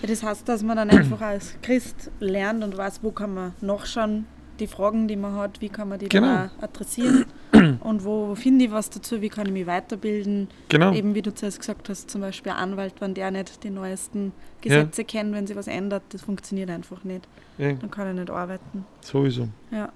das 0.02 0.22
heißt, 0.22 0.48
dass 0.48 0.62
man 0.62 0.76
dann 0.76 0.90
einfach 0.90 1.20
als 1.20 1.56
Christ 1.62 2.10
lernt 2.20 2.64
und 2.64 2.76
weiß, 2.76 3.00
wo 3.02 3.10
kann 3.10 3.34
man 3.34 3.54
nachschauen, 3.60 4.26
die 4.60 4.66
Fragen, 4.66 5.08
die 5.08 5.16
man 5.16 5.34
hat, 5.34 5.60
wie 5.60 5.68
kann 5.68 5.88
man 5.88 5.98
die 5.98 6.08
genau. 6.08 6.48
adressieren 6.60 7.26
und 7.80 8.04
wo, 8.04 8.28
wo 8.28 8.34
finde 8.34 8.66
ich 8.66 8.70
was 8.70 8.90
dazu, 8.90 9.20
wie 9.20 9.28
kann 9.28 9.46
ich 9.46 9.52
mich 9.52 9.66
weiterbilden. 9.66 10.48
Genau. 10.68 10.92
Eben 10.92 11.14
wie 11.14 11.22
du 11.22 11.34
zuerst 11.34 11.58
gesagt 11.58 11.88
hast, 11.88 12.10
zum 12.10 12.20
Beispiel 12.20 12.52
ein 12.52 12.58
Anwalt, 12.58 12.94
wenn 13.00 13.14
der 13.14 13.30
nicht 13.30 13.64
die 13.64 13.70
neuesten 13.70 14.32
Gesetze 14.60 15.02
ja. 15.02 15.06
kennt, 15.06 15.32
wenn 15.32 15.46
sich 15.46 15.56
was 15.56 15.66
ändert, 15.66 16.02
das 16.10 16.22
funktioniert 16.22 16.70
einfach 16.70 17.02
nicht. 17.04 17.26
Ja. 17.58 17.72
Dann 17.72 17.90
kann 17.90 18.06
er 18.06 18.14
nicht 18.14 18.30
arbeiten. 18.30 18.84
Sowieso. 19.00 19.48
Ja. 19.70 19.92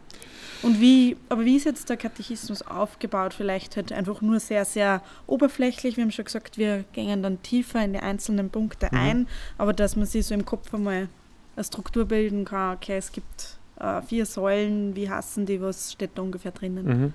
Und 0.62 0.80
wie, 0.80 1.16
aber 1.28 1.44
wie 1.44 1.56
ist 1.56 1.64
jetzt 1.64 1.90
der 1.90 1.98
Katechismus 1.98 2.62
aufgebaut? 2.62 3.34
Vielleicht 3.34 3.76
halt 3.76 3.92
einfach 3.92 4.22
nur 4.22 4.40
sehr, 4.40 4.64
sehr 4.64 5.02
oberflächlich. 5.26 5.96
Wir 5.96 6.04
haben 6.04 6.10
schon 6.10 6.24
gesagt, 6.24 6.56
wir 6.56 6.84
gehen 6.92 7.22
dann 7.22 7.42
tiefer 7.42 7.84
in 7.84 7.92
die 7.92 7.98
einzelnen 7.98 8.48
Punkte 8.48 8.88
mhm. 8.90 8.98
ein, 8.98 9.28
aber 9.58 9.74
dass 9.74 9.96
man 9.96 10.06
sich 10.06 10.26
so 10.26 10.34
im 10.34 10.46
Kopf 10.46 10.72
einmal 10.72 11.08
eine 11.56 11.64
Struktur 11.64 12.06
bilden 12.06 12.44
kann, 12.44 12.76
okay, 12.76 12.96
es 12.96 13.12
gibt 13.12 13.58
äh, 13.80 14.02
vier 14.02 14.26
Säulen, 14.26 14.94
wie 14.96 15.08
hassen 15.08 15.46
die, 15.46 15.60
was 15.60 15.92
steht 15.92 16.10
da 16.14 16.22
ungefähr 16.22 16.52
drinnen? 16.52 16.86
Mhm. 16.86 17.12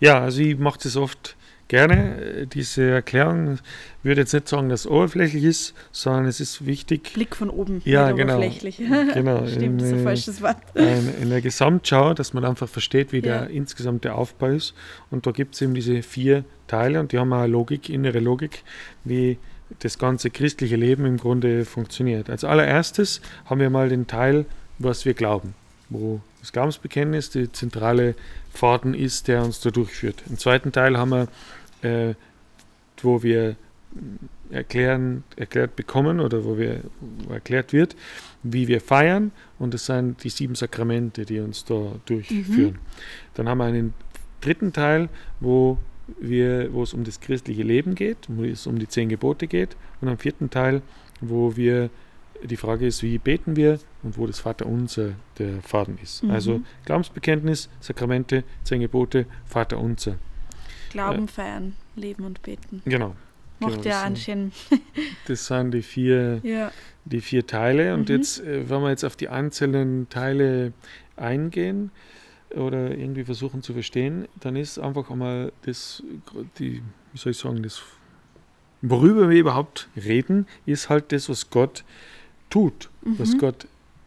Ja, 0.00 0.20
also 0.20 0.40
ich 0.40 0.58
mache 0.58 0.78
das 0.82 0.96
oft 0.96 1.36
gerne, 1.68 2.20
äh, 2.20 2.46
diese 2.46 2.90
Erklärung. 2.90 3.54
Ich 3.54 4.04
würde 4.04 4.22
jetzt 4.22 4.32
nicht 4.32 4.48
sagen, 4.48 4.68
dass 4.68 4.80
es 4.80 4.86
oberflächlich 4.86 5.44
ist, 5.44 5.74
sondern 5.92 6.26
es 6.26 6.40
ist 6.40 6.66
wichtig. 6.66 7.12
Blick 7.12 7.36
von 7.36 7.50
oben, 7.50 7.82
ja, 7.84 8.10
genau, 8.12 8.36
oberflächlich. 8.36 8.78
Genau, 9.14 9.46
Stimmt, 9.46 9.80
in, 9.82 9.86
ist 9.86 9.92
ein 9.92 10.02
falsches 10.02 10.42
Wort. 10.42 10.56
In, 10.74 11.22
in 11.22 11.30
der 11.30 11.40
Gesamtschau, 11.40 12.14
dass 12.14 12.32
man 12.32 12.44
einfach 12.44 12.68
versteht, 12.68 13.12
wie 13.12 13.18
ja. 13.18 13.40
der 13.40 13.50
insgesamte 13.50 14.14
Aufbau 14.14 14.48
ist. 14.48 14.74
Und 15.10 15.26
da 15.26 15.30
gibt 15.30 15.54
es 15.54 15.62
eben 15.62 15.74
diese 15.74 16.02
vier 16.02 16.44
Teile 16.66 17.00
und 17.00 17.12
die 17.12 17.18
haben 17.18 17.32
auch 17.32 17.38
eine 17.38 17.52
Logik, 17.52 17.88
innere 17.88 18.20
Logik, 18.20 18.62
wie 19.04 19.38
das 19.80 19.98
ganze 19.98 20.30
christliche 20.30 20.76
Leben 20.76 21.04
im 21.04 21.18
Grunde 21.18 21.64
funktioniert. 21.66 22.30
Als 22.30 22.42
allererstes 22.42 23.20
haben 23.44 23.60
wir 23.60 23.68
mal 23.68 23.90
den 23.90 24.06
Teil, 24.06 24.46
was 24.78 25.04
wir 25.04 25.12
glauben 25.12 25.54
wo 25.88 26.20
das 26.40 26.52
Glaubensbekenntnis 26.52 27.30
die 27.30 27.50
zentrale 27.50 28.14
Faden 28.52 28.94
ist, 28.94 29.28
der 29.28 29.42
uns 29.44 29.60
da 29.60 29.70
durchführt. 29.70 30.22
Im 30.28 30.38
zweiten 30.38 30.72
Teil 30.72 30.98
haben 30.98 31.10
wir, 31.10 31.28
äh, 31.82 32.14
wo 33.02 33.22
wir 33.22 33.56
erklären, 34.50 35.24
erklärt 35.36 35.76
bekommen 35.76 36.20
oder 36.20 36.44
wo, 36.44 36.58
wir, 36.58 36.82
wo 37.00 37.34
erklärt 37.34 37.72
wird, 37.72 37.96
wie 38.42 38.68
wir 38.68 38.80
feiern 38.80 39.32
und 39.58 39.74
das 39.74 39.86
sind 39.86 40.22
die 40.24 40.30
sieben 40.30 40.54
Sakramente, 40.54 41.24
die 41.24 41.40
uns 41.40 41.64
da 41.64 41.92
durchführen. 42.06 42.74
Mhm. 42.74 42.78
Dann 43.34 43.48
haben 43.48 43.58
wir 43.58 43.64
einen 43.64 43.94
dritten 44.40 44.72
Teil, 44.72 45.08
wo 45.40 45.78
wir, 46.18 46.72
wo 46.72 46.82
es 46.82 46.94
um 46.94 47.04
das 47.04 47.20
christliche 47.20 47.62
Leben 47.62 47.94
geht, 47.94 48.18
wo 48.28 48.44
es 48.44 48.66
um 48.66 48.78
die 48.78 48.88
zehn 48.88 49.08
Gebote 49.08 49.46
geht 49.46 49.76
und 50.00 50.08
am 50.08 50.18
vierten 50.18 50.50
Teil, 50.50 50.82
wo 51.20 51.56
wir 51.56 51.90
die 52.42 52.56
Frage 52.56 52.86
ist, 52.86 53.02
wie 53.02 53.18
beten 53.18 53.56
wir 53.56 53.78
und 54.02 54.16
wo 54.18 54.26
das 54.26 54.40
Vaterunser 54.40 55.12
der 55.38 55.60
Faden 55.62 55.98
ist. 56.02 56.22
Mhm. 56.22 56.30
Also 56.30 56.60
Glaubensbekenntnis, 56.84 57.68
Sakramente, 57.80 58.44
zehn 58.64 58.80
Gebote, 58.80 59.26
Vaterunser. 59.46 60.16
Glauben, 60.90 61.24
äh, 61.24 61.28
feiern, 61.28 61.74
leben 61.96 62.24
und 62.24 62.42
beten. 62.42 62.82
Genau. 62.84 63.14
Macht 63.60 63.82
genau, 63.82 63.88
ja 63.88 64.02
anscheinend. 64.02 64.54
Das 65.26 65.46
sind 65.46 65.72
die 65.72 65.82
vier, 65.82 66.40
ja. 66.42 66.70
die 67.04 67.20
vier 67.20 67.46
Teile. 67.46 67.94
Und 67.94 68.08
mhm. 68.08 68.16
jetzt, 68.16 68.40
äh, 68.40 68.68
wenn 68.68 68.82
wir 68.82 68.90
jetzt 68.90 69.04
auf 69.04 69.16
die 69.16 69.28
einzelnen 69.28 70.08
Teile 70.08 70.72
eingehen 71.16 71.90
oder 72.50 72.96
irgendwie 72.96 73.24
versuchen 73.24 73.62
zu 73.62 73.72
verstehen, 73.72 74.28
dann 74.40 74.56
ist 74.56 74.78
einfach 74.78 75.10
einmal 75.10 75.52
das, 75.62 76.02
die, 76.58 76.82
wie 77.12 77.18
soll 77.18 77.32
ich 77.32 77.38
sagen, 77.38 77.62
das, 77.62 77.82
worüber 78.80 79.28
wir 79.28 79.38
überhaupt 79.38 79.88
reden, 79.96 80.46
ist 80.64 80.88
halt 80.88 81.12
das, 81.12 81.28
was 81.28 81.50
Gott 81.50 81.84
tut, 82.50 82.90
mhm. 83.02 83.18
was 83.18 83.36
Gott 83.38 83.66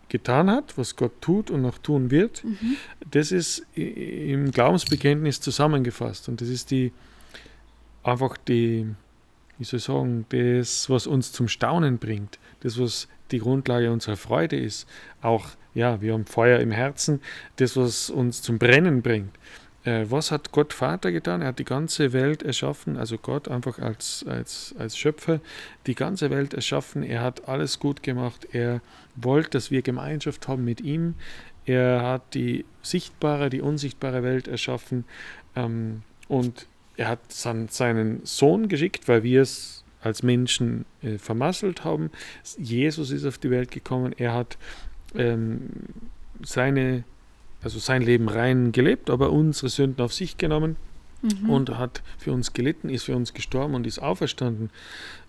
getan 0.09 0.49
hat, 0.49 0.77
was 0.77 0.95
Gott 0.95 1.13
tut 1.21 1.49
und 1.49 1.61
noch 1.61 1.77
tun 1.77 2.11
wird, 2.11 2.43
mhm. 2.43 2.75
das 3.09 3.31
ist 3.31 3.65
im 3.75 4.51
Glaubensbekenntnis 4.51 5.39
zusammengefasst. 5.39 6.27
Und 6.27 6.41
das 6.41 6.49
ist 6.49 6.69
die 6.69 6.91
einfach 8.03 8.37
die, 8.37 8.87
wie 9.57 9.63
soll 9.63 9.77
ich 9.77 9.83
sagen, 9.83 10.25
das, 10.29 10.89
was 10.89 11.07
uns 11.07 11.31
zum 11.31 11.47
Staunen 11.47 11.97
bringt, 11.97 12.39
das, 12.61 12.79
was 12.79 13.07
die 13.31 13.39
Grundlage 13.39 13.91
unserer 13.91 14.17
Freude 14.17 14.57
ist. 14.57 14.87
Auch, 15.21 15.47
ja, 15.73 16.01
wir 16.01 16.13
haben 16.13 16.25
Feuer 16.25 16.59
im 16.59 16.71
Herzen, 16.71 17.21
das, 17.55 17.77
was 17.77 18.09
uns 18.09 18.41
zum 18.41 18.59
Brennen 18.59 19.01
bringt. 19.01 19.31
Äh, 19.83 20.05
was 20.09 20.31
hat 20.31 20.51
Gott 20.51 20.73
Vater 20.73 21.11
getan? 21.11 21.41
Er 21.41 21.49
hat 21.49 21.59
die 21.59 21.65
ganze 21.65 22.13
Welt 22.13 22.43
erschaffen, 22.43 22.97
also 22.97 23.17
Gott 23.17 23.47
einfach 23.47 23.79
als, 23.79 24.25
als, 24.27 24.75
als 24.77 24.97
Schöpfer, 24.97 25.39
die 25.87 25.95
ganze 25.95 26.29
Welt 26.29 26.53
erschaffen. 26.53 27.03
Er 27.03 27.21
hat 27.21 27.47
alles 27.47 27.79
gut 27.79 28.03
gemacht. 28.03 28.47
Er 28.51 28.81
wollte, 29.15 29.51
dass 29.51 29.71
wir 29.71 29.81
Gemeinschaft 29.81 30.47
haben 30.47 30.65
mit 30.65 30.81
ihm. 30.81 31.15
Er 31.65 32.03
hat 32.03 32.33
die 32.33 32.65
sichtbare, 32.81 33.49
die 33.49 33.61
unsichtbare 33.61 34.23
Welt 34.23 34.47
erschaffen. 34.47 35.05
Ähm, 35.55 36.03
und 36.27 36.67
er 36.97 37.07
hat 37.07 37.31
seinen 37.31 38.21
Sohn 38.23 38.67
geschickt, 38.67 39.07
weil 39.07 39.23
wir 39.23 39.41
es 39.41 39.83
als 40.01 40.23
Menschen 40.23 40.85
äh, 41.01 41.17
vermasselt 41.17 41.83
haben. 41.83 42.11
Jesus 42.57 43.11
ist 43.11 43.25
auf 43.25 43.37
die 43.37 43.49
Welt 43.49 43.71
gekommen. 43.71 44.13
Er 44.17 44.33
hat 44.33 44.57
ähm, 45.15 45.69
seine 46.43 47.03
also 47.63 47.79
sein 47.79 48.01
Leben 48.01 48.29
rein 48.29 48.71
gelebt, 48.71 49.09
aber 49.09 49.31
unsere 49.31 49.69
Sünden 49.69 50.03
auf 50.03 50.13
sich 50.13 50.37
genommen 50.37 50.75
mhm. 51.21 51.49
und 51.49 51.77
hat 51.77 52.01
für 52.17 52.31
uns 52.31 52.53
gelitten, 52.53 52.89
ist 52.89 53.03
für 53.03 53.15
uns 53.15 53.33
gestorben 53.33 53.75
und 53.75 53.87
ist 53.87 53.99
auferstanden 53.99 54.69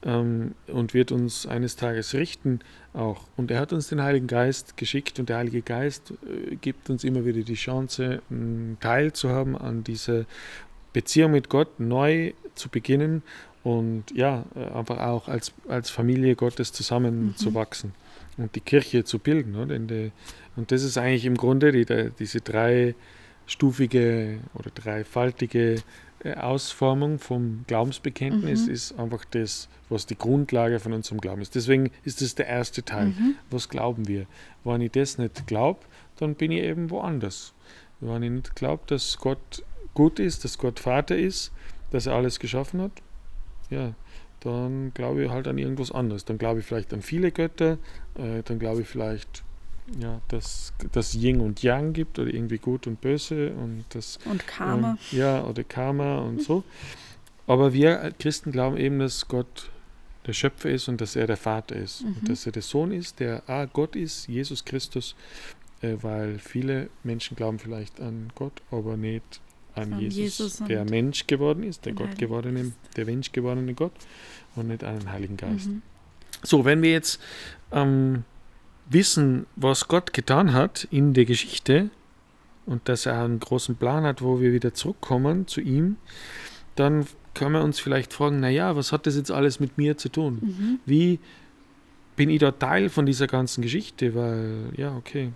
ähm, 0.03 0.53
und 0.67 0.95
wird 0.95 1.13
uns 1.13 1.47
eines 1.47 1.77
Tages 1.77 2.15
richten 2.15 2.61
auch. 2.95 3.25
Und 3.37 3.51
er 3.51 3.61
hat 3.61 3.73
uns 3.73 3.89
den 3.89 4.03
Heiligen 4.03 4.27
Geist 4.27 4.77
geschickt 4.77 5.19
und 5.19 5.29
der 5.29 5.39
Heilige 5.39 5.63
Geist 5.63 6.13
äh, 6.23 6.57
gibt 6.57 6.91
uns 6.91 7.05
immer 7.05 7.25
wieder 7.25 7.43
die 7.43 7.55
Chance, 7.55 8.23
einen 8.31 8.77
Teil 8.81 9.13
zu 9.13 9.31
haben 9.31 9.57
an 9.57 9.85
dieser 9.85 10.25
Beziehung 10.93 11.33
mit 11.33 11.49
Gott 11.49 11.81
neu 11.81 12.33
zu 12.55 12.69
beginnen 12.69 13.23
und 13.63 14.05
ja, 14.15 14.45
äh, 14.55 14.77
einfach 14.77 14.99
auch 14.99 15.29
als, 15.29 15.53
als 15.69 15.91
Familie 15.91 16.35
Gottes 16.37 16.73
zusammenzuwachsen 16.73 17.91
mhm. 17.91 18.12
Und 18.37 18.55
die 18.55 18.61
Kirche 18.61 19.05
zu 19.05 19.19
bilden. 19.19 19.57
Oder? 19.57 19.79
Der, 19.79 20.11
und 20.57 20.71
das 20.73 20.83
ist 20.83 20.99
eigentlich 20.99 21.25
im 21.25 21.37
Grunde 21.37 21.73
die, 21.73 21.85
die, 21.85 22.11
diese 22.19 22.41
dreistufige 22.41 24.39
oder 24.55 24.71
dreifaltige 24.71 25.83
äh, 26.25 26.35
Ausformung 26.35 27.19
vom 27.19 27.65
Glaubensbekenntnis 27.67 28.67
mhm. 28.67 28.73
ist 28.73 28.99
einfach 28.99 29.25
das, 29.25 29.69
was 29.89 30.07
die 30.07 30.17
Grundlage 30.17 30.79
von 30.81 30.93
unserem 30.93 31.21
Glauben 31.21 31.43
ist. 31.43 31.55
Deswegen 31.55 31.91
ist 32.05 32.21
das 32.23 32.35
der 32.35 32.47
erste 32.47 32.85
Teil. 32.85 33.07
Mhm. 33.07 33.37
Was 33.51 33.69
glauben 33.69 34.07
wir? 34.09 34.27
Wenn 34.65 34.81
ich 34.81 34.93
das 34.93 35.19
nicht 35.19 35.47
glaube, 35.47 35.81
dann 36.19 36.35
bin 36.35 36.53
ich 36.53 36.63
eben 36.63 36.91
woanders. 36.91 37.55
Wenn 38.01 38.23
ich 38.23 38.31
nicht 38.31 38.55
glaube, 38.57 38.83
dass 38.87 39.19
Gott 39.19 39.65
gut 39.95 40.19
ist, 40.19 40.45
dass 40.45 40.59
Gott 40.59 40.81
Vater 40.81 41.17
ist, 41.17 41.53
dass 41.91 42.07
er 42.07 42.15
alles 42.15 42.39
geschaffen 42.39 42.81
hat, 42.81 42.93
ja, 43.71 43.95
dann 44.45 44.93
glaube 44.95 45.25
ich 45.25 45.31
halt 45.31 45.49
an 45.49 45.59
irgendwas 45.59 45.93
anderes. 45.93 46.25
Dann 46.25 46.39
glaube 46.39 46.61
ich 46.61 46.67
vielleicht 46.67 46.93
an 46.93 47.03
viele 47.03 47.33
Götter, 47.33 47.79
äh, 48.15 48.43
dann 48.45 48.59
glaube 48.59 48.83
ich 48.83 48.89
vielleicht 48.89 49.43
ja, 49.99 50.21
dass 50.29 50.73
das 50.93 51.15
Yin 51.15 51.41
und 51.41 51.63
Yang 51.63 51.93
gibt 51.93 52.19
oder 52.19 52.33
irgendwie 52.33 52.59
gut 52.59 52.87
und 52.87 53.01
böse 53.01 53.53
und 53.53 53.85
das 53.91 54.19
und 54.25 54.47
Karma. 54.47 54.93
Und, 54.93 55.13
ja, 55.13 55.45
oder 55.45 55.65
Karma 55.65 56.19
und 56.19 56.43
so. 56.43 56.63
Aber 57.47 57.73
wir 57.73 58.13
Christen 58.19 58.53
glauben 58.53 58.77
eben, 58.77 59.01
dass 59.01 59.27
Gott 59.27 59.71
der 60.27 60.33
Schöpfer 60.33 60.71
ist 60.71 60.89
und 60.89 61.01
dass 61.01 61.17
er 61.17 61.27
der 61.27 61.37
Vater 61.37 61.77
ist 61.77 62.03
mhm. 62.03 62.17
und 62.21 62.29
dass 62.29 62.47
er 62.47 62.53
der 62.53 62.63
Sohn 62.63 62.93
ist, 62.93 63.21
der 63.21 63.49
A, 63.49 63.65
Gott 63.65 63.97
ist, 63.97 64.29
Jesus 64.29 64.65
Christus, 64.65 65.17
äh, 65.81 65.97
weil 66.01 66.39
viele 66.39 66.89
Menschen 67.03 67.37
glauben 67.37 67.59
vielleicht 67.59 68.01
an 68.01 68.31
Gott, 68.35 68.63
aber 68.71 68.97
nicht 68.97 69.42
an, 69.75 69.99
Jesus, 69.99 70.17
Jesus 70.17 70.63
der 70.69 70.85
Mensch 70.85 71.27
geworden 71.27 71.63
ist, 71.63 71.85
der 71.87 71.93
Gott 71.93 72.19
gewordene, 72.19 72.73
der 72.97 73.05
Mensch 73.05 73.33
gewordene 73.33 73.75
Gott 73.75 73.93
und 74.57 74.69
nicht 74.69 74.85
an 74.85 74.99
den 74.99 75.11
Heiligen 75.11 75.37
Geist. 75.37 75.69
Mhm. 75.69 75.83
So, 76.43 76.65
wenn 76.65 76.83
wir 76.83 76.91
jetzt 76.91 77.21
ähm, 77.71 78.25
wissen, 78.89 79.47
was 79.57 79.89
Gott 79.89 80.13
getan 80.13 80.53
hat 80.53 80.87
in 80.91 81.15
der 81.15 81.25
Geschichte 81.25 81.91
und 82.67 82.89
dass 82.89 83.07
er 83.07 83.23
einen 83.25 83.41
großen 83.41 83.77
Plan 83.77 84.05
hat, 84.05 84.23
wo 84.23 84.41
wir 84.41 84.53
wieder 84.53 84.75
zurückkommen 84.75 85.47
zu 85.47 85.61
ihm, 85.61 85.97
dann 86.75 87.07
können 87.35 87.53
wir 87.53 87.63
uns 87.63 87.81
vielleicht 87.81 88.13
fragen, 88.13 88.41
naja, 88.41 88.77
was 88.77 88.93
hat 88.93 89.07
das 89.07 89.17
jetzt 89.17 89.31
alles 89.31 89.61
mit 89.61 89.79
mir 89.79 89.97
zu 89.97 90.11
tun? 90.11 90.39
Mhm. 90.43 90.81
Wie, 90.85 91.19
bin 92.17 92.29
ich 92.29 92.41
da 92.41 92.51
Teil 92.51 92.89
von 92.89 93.07
dieser 93.07 93.27
ganzen 93.27 93.63
Geschichte, 93.63 94.15
weil, 94.15 94.71
ja, 94.77 94.95
okay, 94.97 95.33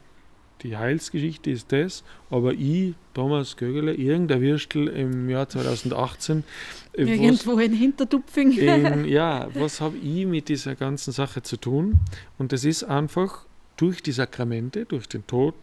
die 0.62 0.76
Heilsgeschichte 0.76 1.50
ist 1.50 1.70
das, 1.72 2.02
aber 2.30 2.52
ich, 2.52 2.94
Thomas 3.14 3.56
Gögele, 3.56 3.94
irgendein 3.94 4.40
Würstel 4.40 4.88
im 4.88 5.28
Jahr 5.28 5.48
2018. 5.48 6.44
Äh, 6.92 7.02
Irgendwo 7.02 7.56
was, 7.56 7.64
in 7.64 7.72
Hintertupfing. 7.74 8.52
In, 8.52 9.04
ja, 9.08 9.48
was 9.54 9.80
habe 9.80 9.96
ich 9.98 10.26
mit 10.26 10.48
dieser 10.48 10.74
ganzen 10.74 11.12
Sache 11.12 11.42
zu 11.42 11.56
tun? 11.56 12.00
Und 12.38 12.52
das 12.52 12.64
ist 12.64 12.84
einfach 12.84 13.44
durch 13.76 14.02
die 14.02 14.12
Sakramente, 14.12 14.86
durch 14.86 15.08
den 15.08 15.26
Tod 15.26 15.54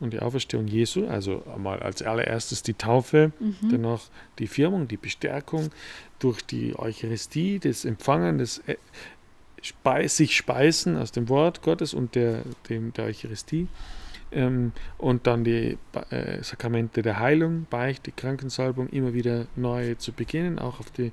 und 0.00 0.12
die 0.12 0.20
Auferstehung 0.20 0.66
Jesu, 0.66 1.06
also 1.06 1.42
einmal 1.54 1.80
als 1.80 2.02
allererstes 2.02 2.62
die 2.62 2.74
Taufe, 2.74 3.32
mhm. 3.40 3.56
danach 3.70 4.02
die 4.38 4.46
Firmung, 4.46 4.88
die 4.88 4.96
Bestärkung, 4.96 5.70
durch 6.18 6.42
die 6.42 6.78
Eucharistie, 6.78 7.58
das 7.58 7.84
Empfangen, 7.84 8.38
das 8.38 8.58
äh, 8.66 8.76
Speis, 9.60 10.16
sich 10.16 10.36
speisen 10.36 10.96
aus 10.96 11.10
dem 11.10 11.28
Wort 11.28 11.62
Gottes 11.62 11.92
und 11.92 12.14
der, 12.14 12.42
dem, 12.68 12.92
der 12.92 13.06
Eucharistie 13.06 13.66
ähm, 14.32 14.72
und 14.98 15.26
dann 15.26 15.44
die 15.44 15.78
äh, 16.10 16.42
Sakramente 16.42 17.02
der 17.02 17.18
Heilung, 17.18 17.66
Beichte, 17.70 18.12
Krankensalbung 18.12 18.88
immer 18.88 19.14
wieder 19.14 19.46
neu 19.56 19.94
zu 19.94 20.12
beginnen, 20.12 20.58
auch 20.58 20.80
auf 20.80 20.90
die, 20.90 21.12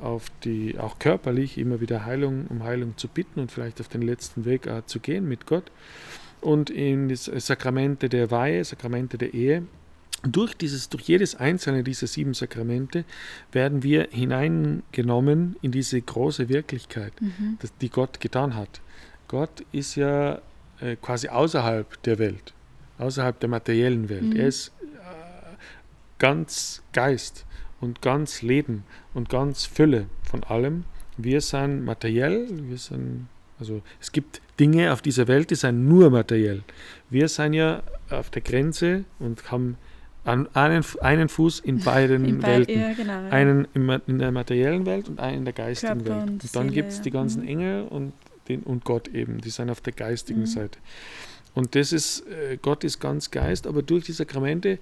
auf 0.00 0.30
die, 0.44 0.78
auch 0.78 0.98
körperlich 0.98 1.58
immer 1.58 1.80
wieder 1.80 2.04
Heilung, 2.04 2.46
um 2.48 2.62
Heilung 2.64 2.96
zu 2.96 3.08
bitten 3.08 3.40
und 3.40 3.52
vielleicht 3.52 3.80
auf 3.80 3.88
den 3.88 4.02
letzten 4.02 4.44
Weg 4.44 4.66
äh, 4.66 4.84
zu 4.86 5.00
gehen 5.00 5.28
mit 5.28 5.46
Gott. 5.46 5.70
Und 6.40 6.68
in 6.68 7.08
die 7.08 7.16
Sakramente 7.16 8.08
der 8.08 8.30
Weihe, 8.30 8.64
Sakramente 8.64 9.16
der 9.16 9.32
Ehe, 9.32 9.66
durch, 10.22 10.54
dieses, 10.54 10.88
durch 10.88 11.04
jedes 11.04 11.34
einzelne 11.34 11.82
dieser 11.82 12.06
sieben 12.06 12.34
Sakramente 12.34 13.04
werden 13.52 13.82
wir 13.82 14.08
hineingenommen 14.10 15.56
in 15.60 15.70
diese 15.70 16.00
große 16.00 16.48
Wirklichkeit, 16.48 17.12
mhm. 17.20 17.58
die 17.80 17.90
Gott 17.90 18.20
getan 18.20 18.54
hat. 18.54 18.80
Gott 19.28 19.64
ist 19.72 19.96
ja 19.96 20.40
äh, 20.80 20.96
quasi 20.96 21.28
außerhalb 21.28 22.02
der 22.02 22.18
Welt, 22.18 22.54
außerhalb 22.98 23.38
der 23.40 23.48
materiellen 23.48 24.08
Welt. 24.08 24.22
Mhm. 24.22 24.36
Er 24.36 24.48
ist 24.48 24.68
äh, 24.68 25.56
ganz 26.18 26.82
Geist 26.92 27.44
und 27.80 28.02
ganz 28.02 28.42
Leben 28.42 28.84
und 29.12 29.28
ganz 29.28 29.66
Fülle 29.66 30.06
von 30.22 30.42
allem. 30.44 30.84
Wir 31.16 31.40
sind 31.40 31.84
materiell, 31.84 32.48
wir 32.50 32.78
sind, 32.78 33.28
also 33.58 33.82
es 34.00 34.10
gibt 34.10 34.40
Dinge 34.58 34.92
auf 34.92 35.02
dieser 35.02 35.28
Welt, 35.28 35.50
die 35.50 35.54
sind 35.54 35.86
nur 35.86 36.10
materiell. 36.10 36.62
Wir 37.10 37.28
sind 37.28 37.52
ja 37.52 37.82
auf 38.10 38.30
der 38.30 38.42
Grenze 38.42 39.04
und 39.18 39.50
haben 39.50 39.76
an 40.24 40.48
einen, 40.54 40.84
einen 41.00 41.28
Fuß 41.28 41.60
in 41.60 41.80
beiden 41.80 42.24
in 42.28 42.42
Welten. 42.42 42.80
Ja, 42.80 42.92
genau, 42.94 43.12
ja. 43.12 43.28
Einen 43.28 43.68
in 43.74 44.18
der 44.18 44.32
materiellen 44.32 44.86
Welt 44.86 45.08
und 45.08 45.20
einen 45.20 45.38
in 45.38 45.44
der 45.44 45.54
geistigen 45.54 46.02
Körper 46.04 46.22
Welt. 46.22 46.30
Und, 46.30 46.44
und 46.44 46.56
dann 46.56 46.70
gibt 46.70 46.92
es 46.92 47.02
die 47.02 47.10
ganzen 47.10 47.42
mhm. 47.42 47.48
Engel 47.48 47.82
und 47.88 48.12
den, 48.48 48.62
und 48.62 48.84
Gott 48.84 49.08
eben, 49.08 49.40
die 49.40 49.50
sind 49.50 49.70
auf 49.70 49.80
der 49.80 49.92
geistigen 49.92 50.40
mhm. 50.40 50.46
Seite. 50.46 50.78
Und 51.54 51.74
das 51.74 51.92
ist, 51.92 52.26
äh, 52.26 52.58
Gott 52.60 52.84
ist 52.84 53.00
ganz 53.00 53.30
Geist, 53.30 53.66
aber 53.66 53.82
durch 53.82 54.04
die 54.04 54.12
Sakramente 54.12 54.78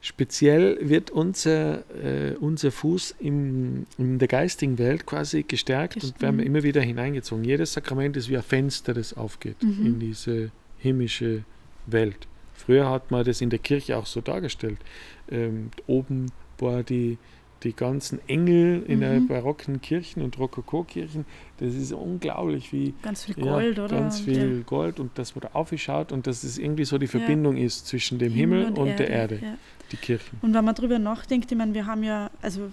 speziell 0.00 0.78
wird 0.80 1.10
unser, 1.10 1.78
äh, 1.94 2.36
unser 2.38 2.70
Fuß 2.70 3.16
im, 3.20 3.86
in 3.96 4.18
der 4.18 4.28
geistigen 4.28 4.78
Welt 4.78 5.06
quasi 5.06 5.44
gestärkt 5.44 5.94
Gest 5.94 6.06
und 6.06 6.22
werden 6.22 6.38
wir 6.38 6.46
immer 6.46 6.62
wieder 6.62 6.82
hineingezogen. 6.82 7.44
Jedes 7.44 7.72
Sakrament 7.72 8.16
ist 8.16 8.28
wie 8.28 8.36
ein 8.36 8.42
Fenster, 8.42 8.92
das 8.92 9.14
aufgeht 9.14 9.62
mhm. 9.62 9.86
in 9.86 10.00
diese 10.00 10.50
himmlische 10.78 11.44
Welt. 11.86 12.28
Früher 12.54 12.88
hat 12.88 13.10
man 13.10 13.24
das 13.24 13.40
in 13.40 13.50
der 13.50 13.58
Kirche 13.58 13.96
auch 13.96 14.06
so 14.06 14.20
dargestellt. 14.20 14.78
Ähm, 15.30 15.70
oben 15.86 16.26
war 16.58 16.82
die, 16.82 17.18
die 17.62 17.74
ganzen 17.74 18.20
Engel 18.28 18.82
in 18.86 18.98
mhm. 18.98 19.02
den 19.02 19.28
barocken 19.28 19.80
Kirchen 19.80 20.22
und 20.22 20.38
Rokoko-Kirchen, 20.38 21.24
das 21.58 21.74
ist 21.74 21.92
unglaublich, 21.92 22.72
wie. 22.72 22.94
Ganz 23.02 23.24
viel 23.24 23.34
Gold, 23.36 23.78
ja, 23.78 23.84
oder? 23.84 23.96
Ganz 23.96 24.20
viel 24.20 24.58
ja. 24.58 24.62
Gold 24.64 25.00
und 25.00 25.18
dass 25.18 25.34
man 25.34 25.42
da 25.42 25.50
aufschaut 25.52 26.12
und 26.12 26.26
dass 26.26 26.44
es 26.44 26.58
irgendwie 26.58 26.84
so 26.84 26.98
die 26.98 27.06
Verbindung 27.06 27.56
ja. 27.56 27.64
ist 27.64 27.86
zwischen 27.86 28.18
dem 28.18 28.32
Himmel, 28.32 28.66
Himmel 28.66 28.72
und, 28.72 28.78
und 28.78 28.88
Erde, 28.88 29.04
der 29.04 29.10
Erde, 29.10 29.40
die 29.92 29.96
Kirchen. 29.96 30.38
Und 30.42 30.52
wenn 30.52 30.64
man 30.64 30.74
darüber 30.74 30.98
nachdenkt, 30.98 31.50
ich 31.50 31.56
meine, 31.56 31.72
wir 31.72 31.86
haben 31.86 32.02
ja, 32.02 32.30
also 32.42 32.70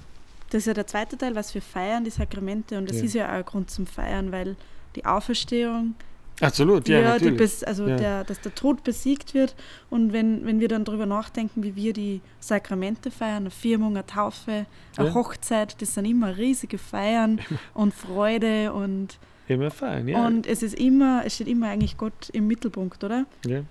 das 0.50 0.60
ist 0.60 0.66
ja 0.66 0.74
der 0.74 0.88
zweite 0.88 1.18
Teil, 1.18 1.36
was 1.36 1.54
wir 1.54 1.62
feiern, 1.62 2.04
die 2.04 2.10
Sakramente, 2.10 2.78
und 2.78 2.90
das 2.90 2.98
ist 2.98 3.14
ja 3.14 3.28
auch 3.28 3.38
ein 3.38 3.46
Grund 3.46 3.72
zum 3.72 3.86
Feiern, 3.86 4.32
weil 4.32 4.58
die 4.96 5.06
Auferstehung 5.06 5.96
Absolut, 6.42 6.88
ja, 6.88 7.00
ja 7.00 7.10
natürlich. 7.14 7.68
also 7.68 7.88
ja. 7.88 7.96
Der, 7.96 8.24
dass 8.24 8.42
der 8.42 8.54
Tod 8.56 8.84
besiegt 8.84 9.34
wird. 9.34 9.56
Und 9.90 10.12
wenn, 10.12 10.46
wenn 10.46 10.60
wir 10.60 10.68
dann 10.68 10.84
darüber 10.84 11.06
nachdenken, 11.06 11.64
wie 11.64 11.76
wir 11.76 11.94
die 11.94 12.22
Sakramente 12.40 13.12
feiern, 13.12 13.44
eine 13.44 13.52
Firmung, 13.52 13.96
eine 13.96 14.06
Taufe, 14.06 14.66
eine 14.98 15.08
ja. 15.08 15.14
Hochzeit, 15.14 15.80
das 15.82 15.94
sind 15.94 16.06
immer 16.06 16.38
riesige 16.38 16.78
Feiern 16.78 17.40
und 17.74 17.94
Freude 17.94 18.74
und 18.74 19.20
immer 19.48 19.70
feiern, 19.70 20.08
ja. 20.08 20.26
Und 20.26 20.48
es 20.48 20.64
ist 20.64 20.76
immer, 20.80 21.24
es 21.26 21.36
steht 21.36 21.48
immer 21.48 21.70
eigentlich 21.70 21.98
Gott 21.98 22.30
im 22.32 22.48
Mittelpunkt, 22.48 23.04
oder? 23.04 23.26
Ja. 23.46 23.64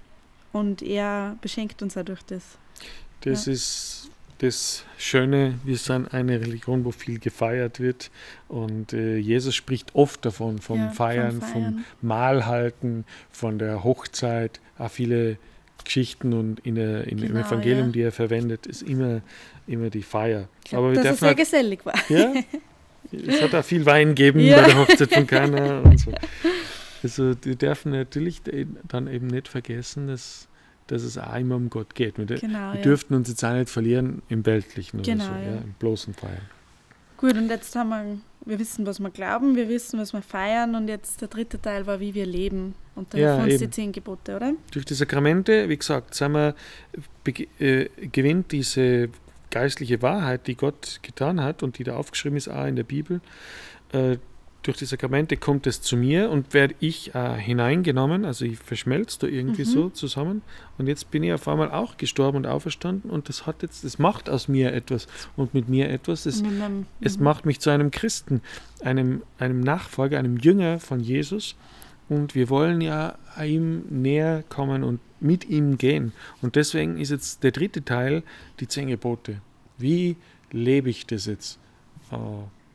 Und 0.52 0.82
er 0.82 1.36
beschenkt 1.40 1.82
uns 1.82 1.96
auch 1.96 2.04
durch 2.04 2.22
das. 2.22 2.58
Das 3.22 3.46
ist 3.46 4.10
das 4.40 4.84
Schöne, 4.96 5.58
wir 5.64 5.76
sind 5.76 6.14
eine 6.14 6.40
Religion, 6.40 6.86
wo 6.86 6.92
viel 6.92 7.18
gefeiert 7.18 7.78
wird. 7.78 8.10
Und 8.48 8.94
äh, 8.94 9.16
Jesus 9.16 9.54
spricht 9.54 9.94
oft 9.94 10.24
davon, 10.24 10.58
vom, 10.58 10.78
ja, 10.78 10.90
Feiern, 10.90 11.40
vom, 11.40 11.48
Feiern, 11.48 11.52
vom 11.74 11.84
Mahlhalten, 12.00 13.04
von 13.30 13.58
der 13.58 13.84
Hochzeit. 13.84 14.60
Auch 14.78 14.90
viele 14.90 15.36
Geschichten 15.84 16.32
und 16.32 16.60
in 16.60 16.76
der, 16.76 17.06
in, 17.06 17.18
genau, 17.18 17.38
im 17.38 17.44
Evangelium, 17.44 17.86
ja. 17.86 17.92
die 17.92 18.02
er 18.02 18.12
verwendet, 18.12 18.66
ist 18.66 18.82
immer, 18.82 19.20
immer 19.66 19.90
die 19.90 20.02
Feier. 20.02 20.48
Glaub, 20.64 20.84
Aber 20.84 20.92
wir 20.92 21.02
dass 21.02 21.14
es 21.14 21.20
sehr 21.20 21.28
halt, 21.28 21.38
gesellig 21.38 21.84
war. 21.84 21.94
Ja, 22.08 22.32
es 23.12 23.42
hat 23.42 23.54
auch 23.54 23.64
viel 23.64 23.84
Wein 23.84 24.08
gegeben 24.14 24.40
ja. 24.40 24.62
bei 24.62 24.68
der 24.68 24.78
Hochzeit 24.78 25.12
von 25.12 25.26
Kana 25.26 25.80
und 25.80 25.98
so. 25.98 26.12
Also 27.02 27.34
wir 27.42 27.54
dürfen 27.54 27.92
natürlich 27.92 28.42
dann 28.86 29.06
eben 29.06 29.28
nicht 29.28 29.48
vergessen, 29.48 30.08
dass 30.08 30.48
dass 30.90 31.02
es 31.02 31.16
auch 31.18 31.36
immer 31.36 31.56
um 31.56 31.70
Gott 31.70 31.94
geht. 31.94 32.18
Wir, 32.18 32.26
genau, 32.26 32.72
wir 32.72 32.76
ja. 32.76 32.82
dürften 32.82 33.14
uns 33.14 33.28
jetzt 33.28 33.44
auch 33.44 33.52
nicht 33.52 33.70
verlieren 33.70 34.22
im 34.28 34.44
Weltlichen 34.44 35.02
genau, 35.02 35.24
oder 35.24 35.34
so, 35.34 35.40
ja. 35.40 35.54
Ja, 35.54 35.60
im 35.60 35.74
bloßen 35.78 36.14
Feiern. 36.14 36.42
Gut, 37.16 37.34
und 37.34 37.48
jetzt 37.48 37.76
haben 37.76 37.90
wir, 37.90 38.18
wir 38.46 38.58
wissen, 38.58 38.86
was 38.86 38.98
wir 38.98 39.10
glauben, 39.10 39.54
wir 39.54 39.68
wissen, 39.68 40.00
was 40.00 40.12
wir 40.12 40.22
feiern 40.22 40.74
und 40.74 40.88
jetzt 40.88 41.20
der 41.20 41.28
dritte 41.28 41.60
Teil 41.60 41.86
war, 41.86 42.00
wie 42.00 42.14
wir 42.14 42.26
leben. 42.26 42.74
Und 42.96 43.14
da 43.14 43.18
ja, 43.18 43.36
uns 43.42 43.58
die 43.58 43.70
zehn 43.70 43.92
Gebote, 43.92 44.36
oder? 44.36 44.52
Durch 44.72 44.84
die 44.84 44.94
Sakramente, 44.94 45.68
wie 45.68 45.76
gesagt, 45.76 46.14
sind 46.14 46.32
wir, 46.32 46.54
äh, 47.58 47.88
gewinnt 48.10 48.52
diese 48.52 49.10
geistliche 49.50 50.02
Wahrheit, 50.02 50.46
die 50.46 50.56
Gott 50.56 51.00
getan 51.02 51.40
hat 51.40 51.62
und 51.62 51.78
die 51.78 51.84
da 51.84 51.96
aufgeschrieben 51.96 52.36
ist, 52.36 52.48
auch 52.48 52.66
in 52.66 52.76
der 52.76 52.84
Bibel, 52.84 53.20
äh, 53.92 54.16
durch 54.70 54.78
die 54.78 54.84
Sakramente 54.84 55.36
kommt 55.36 55.66
es 55.66 55.82
zu 55.82 55.96
mir 55.96 56.30
und 56.30 56.54
werde 56.54 56.76
ich 56.78 57.12
äh, 57.12 57.36
hineingenommen, 57.36 58.24
also 58.24 58.44
ich 58.44 58.56
verschmelze 58.56 59.18
da 59.20 59.26
irgendwie 59.26 59.62
mhm. 59.62 59.68
so 59.68 59.88
zusammen 59.90 60.42
und 60.78 60.86
jetzt 60.86 61.10
bin 61.10 61.24
ich 61.24 61.32
auf 61.32 61.48
einmal 61.48 61.72
auch 61.72 61.96
gestorben 61.96 62.36
und 62.36 62.46
auferstanden 62.46 63.10
und 63.10 63.28
das 63.28 63.48
hat 63.48 63.62
jetzt, 63.62 63.82
das 63.82 63.98
macht 63.98 64.30
aus 64.30 64.46
mir 64.46 64.72
etwas 64.72 65.08
und 65.36 65.54
mit 65.54 65.68
mir 65.68 65.90
etwas, 65.90 66.24
es, 66.24 66.42
mhm. 66.42 66.86
es 67.00 67.18
macht 67.18 67.46
mich 67.46 67.58
zu 67.58 67.70
einem 67.70 67.90
Christen, 67.90 68.42
einem, 68.80 69.22
einem 69.40 69.58
Nachfolger, 69.58 70.20
einem 70.20 70.36
Jünger 70.36 70.78
von 70.78 71.00
Jesus 71.00 71.56
und 72.08 72.36
wir 72.36 72.48
wollen 72.48 72.80
ja 72.80 73.18
ihm 73.44 73.82
näher 73.90 74.44
kommen 74.48 74.84
und 74.84 75.00
mit 75.18 75.48
ihm 75.48 75.78
gehen 75.78 76.12
und 76.42 76.54
deswegen 76.54 76.96
ist 76.96 77.10
jetzt 77.10 77.42
der 77.42 77.50
dritte 77.50 77.84
Teil 77.84 78.22
die 78.60 78.68
zehn 78.68 78.86
Gebote. 78.86 79.40
Wie 79.78 80.16
lebe 80.52 80.90
ich 80.90 81.06
das 81.06 81.26
jetzt 81.26 81.58
äh, 82.12 82.16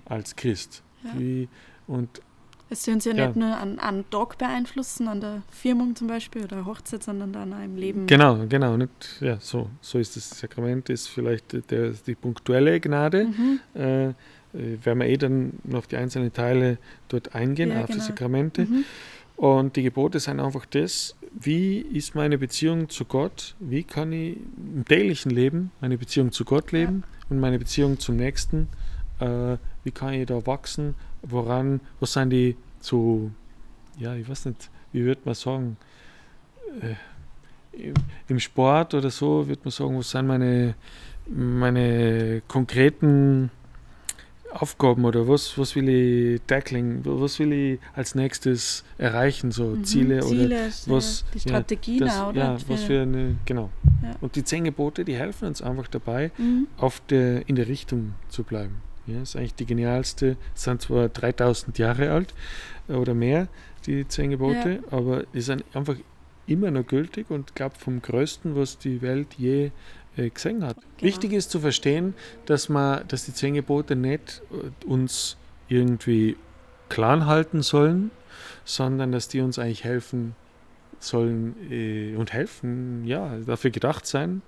als 0.04 0.36
Christ? 0.36 0.84
Ja. 1.06 1.20
Wie 1.20 1.48
und 1.88 2.22
es 2.70 2.84
sollen 2.84 3.00
sich 3.00 3.16
ja, 3.16 3.28
nicht 3.28 3.36
nur 3.36 3.56
an, 3.56 3.78
an 3.78 4.06
Tag 4.10 4.38
beeinflussen, 4.40 5.08
an 5.08 5.22
der 5.22 5.44
Firmung 5.52 5.96
zum 5.96 6.08
Beispiel 6.08 6.44
oder 6.44 6.66
Hochzeit, 6.66 7.04
sondern 7.04 7.32
dann 7.32 7.54
auch 7.54 7.64
im 7.64 7.76
Leben. 7.76 8.08
Genau, 8.08 8.46
genau. 8.50 8.76
Nicht, 8.76 8.90
ja, 9.22 9.38
so, 9.40 9.70
so 9.82 10.00
ist 10.00 10.16
das 10.16 10.32
Sakrament, 10.32 10.90
ist 10.90 11.08
vielleicht 11.08 11.70
der, 11.70 11.92
die 11.92 12.16
punktuelle 12.16 12.80
Gnade. 12.80 13.26
Mhm. 13.26 13.60
Äh, 13.80 14.14
werden 14.54 15.00
wir 15.00 15.08
eh 15.08 15.18
dann 15.18 15.54
noch 15.64 15.80
auf 15.80 15.88
die 15.88 15.98
einzelnen 15.98 16.32
Teile 16.32 16.78
dort 17.10 17.36
eingehen, 17.36 17.72
ja, 17.72 17.82
auf 17.82 17.88
genau. 17.88 18.00
die 18.00 18.06
Sakramente. 18.06 18.66
Mhm. 18.66 18.86
Und 19.36 19.76
die 19.76 19.84
Gebote 19.84 20.20
sind 20.20 20.40
einfach 20.40 20.66
das, 20.66 21.16
wie 21.38 21.80
ist 21.80 22.16
meine 22.16 22.38
Beziehung 22.38 22.90
zu 22.90 23.06
Gott, 23.06 23.56
wie 23.60 23.84
kann 23.84 24.14
ich 24.14 24.38
im 24.58 24.86
täglichen 24.86 25.30
Leben 25.30 25.72
meine 25.82 25.98
Beziehung 25.98 26.32
zu 26.32 26.46
Gott 26.46 26.72
leben 26.72 27.04
ja. 27.06 27.26
und 27.30 27.40
meine 27.42 27.60
Beziehung 27.60 28.00
zum 28.00 28.16
Nächsten, 28.16 28.70
äh, 29.20 29.58
wie 29.84 29.92
kann 29.92 30.14
ich 30.14 30.26
da 30.26 30.46
wachsen 30.48 30.96
woran, 31.28 31.82
was 32.00 32.14
sind 32.14 32.30
die 32.30 32.56
so, 32.80 33.32
ja, 33.98 34.16
ich 34.16 34.28
weiß 34.28 34.46
nicht, 34.46 34.70
wie 34.92 35.04
würde 35.06 35.22
man 35.26 35.36
sagen, 35.36 35.78
äh, 36.82 36.96
im 38.28 38.40
Sport 38.40 38.94
oder 38.94 39.10
so, 39.10 39.48
würde 39.48 39.62
man 39.64 39.72
sagen, 39.72 39.98
was 39.98 40.12
sind 40.12 40.28
meine, 40.28 40.76
meine 41.28 42.42
konkreten 42.48 43.52
Aufgaben 44.52 45.04
oder 45.04 45.28
was, 45.28 45.58
was 45.58 45.76
will 45.76 45.90
ich 45.90 46.42
tackling, 46.48 47.02
was 47.04 47.40
will 47.40 47.52
ich 47.52 47.80
als 47.94 48.16
nächstes 48.16 48.86
erreichen, 48.98 49.52
so 49.52 49.66
mhm, 49.66 49.84
Ziele, 49.84 50.20
Ziele, 50.22 50.46
oder 50.46 50.66
was. 50.86 51.26
Die 51.34 51.40
Strategien 51.42 52.00
ja, 52.00 52.06
das, 52.06 52.20
auch, 52.20 52.34
Ja, 52.34 52.58
was 52.68 52.84
für 52.84 53.02
eine, 53.02 53.36
genau. 53.46 53.70
Ja. 54.02 54.12
Und 54.22 54.36
die 54.38 54.44
zehn 54.46 54.64
Gebote, 54.64 55.04
die 55.04 55.16
helfen 55.16 55.48
uns 55.48 55.62
einfach 55.62 55.88
dabei, 55.88 56.32
mhm. 56.38 56.68
auf 56.78 57.02
der, 57.10 57.48
in 57.50 57.56
der 57.56 57.68
Richtung 57.68 58.14
zu 58.30 58.44
bleiben. 58.44 58.78
Ja, 59.08 59.22
ist 59.22 59.36
eigentlich 59.36 59.56
die 59.56 59.66
genialste, 59.66 60.38
sind 60.54 60.82
zwar 60.82 61.10
3000 61.10 61.78
Jahre 61.78 62.12
alt 62.12 62.34
äh, 62.88 62.94
oder 62.94 63.14
mehr, 63.14 63.48
die 63.86 64.08
zehn 64.08 64.32
Gebote, 64.32 64.82
ja. 64.82 64.98
aber 64.98 65.24
die 65.34 65.42
sind 65.42 65.64
einfach 65.74 65.96
immer 66.48 66.72
noch 66.72 66.86
gültig 66.86 67.30
und 67.30 67.56
glaube 67.56 67.76
vom 67.78 68.02
Größten, 68.02 68.56
was 68.56 68.78
die 68.78 69.02
Welt 69.02 69.28
je 69.38 69.72
äh, 70.18 70.30
gesehen 70.30 70.64
hat. 70.64 70.78
Genau. 70.78 71.02
Wichtig 71.02 71.34
ist 71.34 71.52
zu 71.52 71.60
verstehen, 71.60 72.14
dass 72.46 72.70
man, 72.70 73.08
dass 73.08 73.26
die 73.26 73.34
zehn 73.34 73.54
Gebote 73.54 73.96
nicht 73.96 74.42
äh, 74.52 74.86
uns 74.86 75.38
irgendwie 75.68 76.38
klein 76.90 77.26
halten 77.26 77.62
sollen, 77.62 78.12
sondern 78.64 79.12
dass 79.12 79.28
die 79.28 79.42
uns 79.42 79.60
eigentlich 79.60 79.84
helfen 79.84 80.36
sollen 81.00 81.56
äh, 81.70 82.16
und 82.16 82.34
helfen, 82.34 83.06
ja, 83.06 83.38
dafür 83.46 83.72
gedacht 83.72 84.06
sein, 84.06 84.42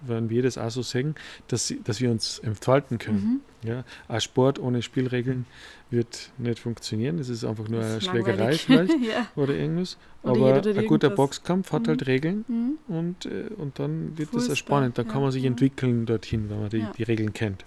wenn 0.00 0.30
wir 0.30 0.42
das 0.42 0.58
auch 0.58 0.70
so 0.70 0.82
sehen, 0.82 1.14
dass, 1.48 1.72
dass 1.84 2.00
wir 2.00 2.10
uns 2.10 2.38
entfalten 2.40 2.98
können. 2.98 3.42
Mhm. 3.62 3.68
Ja, 3.68 3.84
ein 4.08 4.20
Sport 4.20 4.58
ohne 4.58 4.82
Spielregeln 4.82 5.46
wird 5.90 6.30
nicht 6.38 6.58
funktionieren. 6.58 7.18
Das 7.18 7.28
ist 7.28 7.44
einfach 7.44 7.68
nur 7.68 7.82
eine 7.82 8.00
Schlägerei 8.00 8.52
vielleicht 8.52 8.92
ja. 9.02 9.26
oder 9.36 9.54
irgendwas. 9.54 9.96
Oder 10.22 10.60
Aber 10.60 10.78
ein 10.78 10.86
guter 10.86 11.10
Boxkampf 11.10 11.72
hat 11.72 11.88
halt 11.88 12.00
mhm. 12.00 12.06
halt 12.06 12.06
Regeln 12.06 12.44
mhm. 12.48 12.78
Und, 12.88 13.26
äh, 13.26 13.46
und 13.56 13.78
dann 13.78 14.16
wird 14.18 14.30
Fußball. 14.30 14.48
das 14.48 14.58
spannend. 14.58 14.98
Dann 14.98 15.06
ja. 15.06 15.12
kann 15.12 15.22
man 15.22 15.30
sich 15.30 15.42
mhm. 15.42 15.48
entwickeln 15.48 16.06
dorthin, 16.06 16.50
wenn 16.50 16.60
man 16.60 16.70
die, 16.70 16.86
die 16.96 17.02
Regeln 17.02 17.32
kennt. 17.32 17.64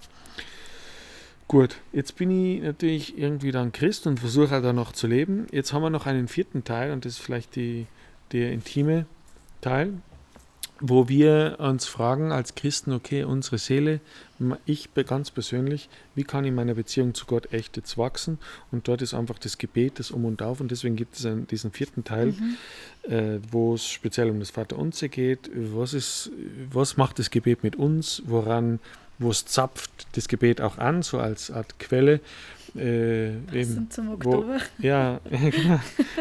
Gut, 1.48 1.76
jetzt 1.92 2.16
bin 2.16 2.30
ich 2.30 2.62
natürlich 2.62 3.16
irgendwie 3.16 3.52
dann 3.52 3.72
Christ 3.72 4.06
und 4.06 4.20
versuche 4.20 4.50
halt 4.50 4.64
da 4.64 4.74
noch 4.74 4.92
zu 4.92 5.06
leben. 5.06 5.46
Jetzt 5.50 5.72
haben 5.72 5.82
wir 5.82 5.88
noch 5.88 6.04
einen 6.04 6.28
vierten 6.28 6.62
Teil 6.62 6.92
und 6.92 7.06
das 7.06 7.14
ist 7.14 7.18
vielleicht 7.20 7.56
die, 7.56 7.86
der 8.32 8.52
intime 8.52 9.06
Teil 9.62 9.94
wo 10.80 11.08
wir 11.08 11.56
uns 11.58 11.86
fragen 11.86 12.32
als 12.32 12.54
Christen, 12.54 12.92
okay, 12.92 13.24
unsere 13.24 13.58
Seele, 13.58 14.00
ich 14.66 14.88
ganz 14.94 15.30
persönlich, 15.30 15.88
wie 16.14 16.22
kann 16.24 16.44
ich 16.44 16.50
in 16.50 16.54
meiner 16.54 16.74
Beziehung 16.74 17.14
zu 17.14 17.26
Gott 17.26 17.52
echt 17.52 17.76
jetzt 17.76 17.98
wachsen? 17.98 18.38
Und 18.70 18.86
dort 18.86 19.02
ist 19.02 19.14
einfach 19.14 19.38
das 19.38 19.58
Gebet, 19.58 19.98
das 19.98 20.10
Um 20.10 20.24
und 20.24 20.42
Auf. 20.42 20.60
Und 20.60 20.70
deswegen 20.70 20.94
gibt 20.94 21.16
es 21.16 21.26
einen, 21.26 21.46
diesen 21.48 21.72
vierten 21.72 22.04
Teil, 22.04 22.26
mhm. 22.26 23.12
äh, 23.12 23.40
wo 23.50 23.74
es 23.74 23.86
speziell 23.86 24.30
um 24.30 24.38
das 24.38 24.50
Vaterunser 24.50 25.08
geht. 25.08 25.50
Was, 25.54 25.94
ist, 25.94 26.30
was 26.70 26.96
macht 26.96 27.18
das 27.18 27.30
Gebet 27.30 27.64
mit 27.64 27.74
uns? 27.74 28.22
Woran, 28.26 28.78
wo 29.18 29.30
es 29.30 29.44
zapft 29.44 29.90
das 30.12 30.28
Gebet 30.28 30.60
auch 30.60 30.78
an, 30.78 31.02
so 31.02 31.18
als 31.18 31.50
Art 31.50 31.78
Quelle? 31.80 32.20
Äh, 32.76 33.30
eben, 33.52 33.90
zum 33.90 34.12
Oktober. 34.12 34.60
Wo, 34.78 34.82
ja, 34.86 35.20
genau. 35.30 35.80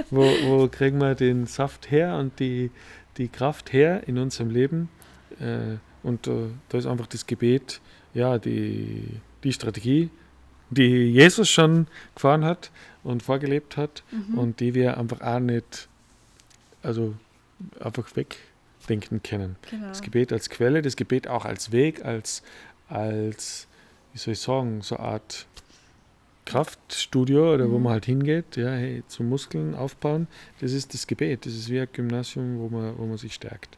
wo, 0.09 0.23
wo 0.45 0.67
kriegen 0.67 0.97
wir 0.99 1.13
den 1.13 1.45
Saft 1.45 1.91
her 1.91 2.17
und 2.17 2.39
die 2.39 2.71
die 3.17 3.27
Kraft 3.27 3.73
her 3.73 4.07
in 4.07 4.17
unserem 4.17 4.49
Leben. 4.49 4.89
Äh, 5.39 5.77
und 6.03 6.27
äh, 6.27 6.47
da 6.69 6.77
ist 6.77 6.85
einfach 6.85 7.07
das 7.07 7.25
Gebet, 7.25 7.81
ja, 8.13 8.37
die, 8.37 9.19
die 9.43 9.53
Strategie, 9.53 10.09
die 10.69 11.11
Jesus 11.11 11.49
schon 11.49 11.87
gefahren 12.15 12.43
hat 12.43 12.71
und 13.03 13.23
vorgelebt 13.23 13.77
hat 13.77 14.03
mhm. 14.11 14.37
und 14.37 14.59
die 14.59 14.73
wir 14.73 14.97
einfach 14.97 15.21
auch 15.21 15.39
nicht, 15.39 15.87
also 16.83 17.15
einfach 17.79 18.07
wegdenken 18.15 19.23
können. 19.23 19.55
Genau. 19.69 19.87
Das 19.87 20.01
Gebet 20.01 20.31
als 20.31 20.49
Quelle, 20.49 20.81
das 20.81 20.95
Gebet 20.95 21.27
auch 21.27 21.45
als 21.45 21.71
Weg, 21.71 22.03
als, 22.05 22.43
als 22.89 23.67
wie 24.13 24.17
soll 24.17 24.33
ich 24.33 24.39
sagen, 24.39 24.81
so 24.81 24.97
eine 24.97 25.05
Art 25.05 25.47
Kraftstudio 26.47 27.53
oder 27.53 27.67
mhm. 27.67 27.71
wo 27.73 27.79
man 27.79 27.93
halt 27.93 28.05
hingeht, 28.05 28.55
ja, 28.55 28.69
hey, 28.69 29.03
zum 29.07 29.27
Muskeln 29.27 29.75
aufbauen, 29.75 30.27
das 30.61 30.71
ist 30.71 30.93
das 30.93 31.05
Gebet. 31.05 31.45
Das 31.45 31.53
ist 31.53 31.69
wie 31.69 31.79
ein 31.79 31.89
Gymnasium, 31.91 32.59
wo 32.59 32.69
man, 32.69 32.97
wo 32.97 33.05
man 33.05 33.17
sich 33.17 33.33
stärkt. 33.33 33.77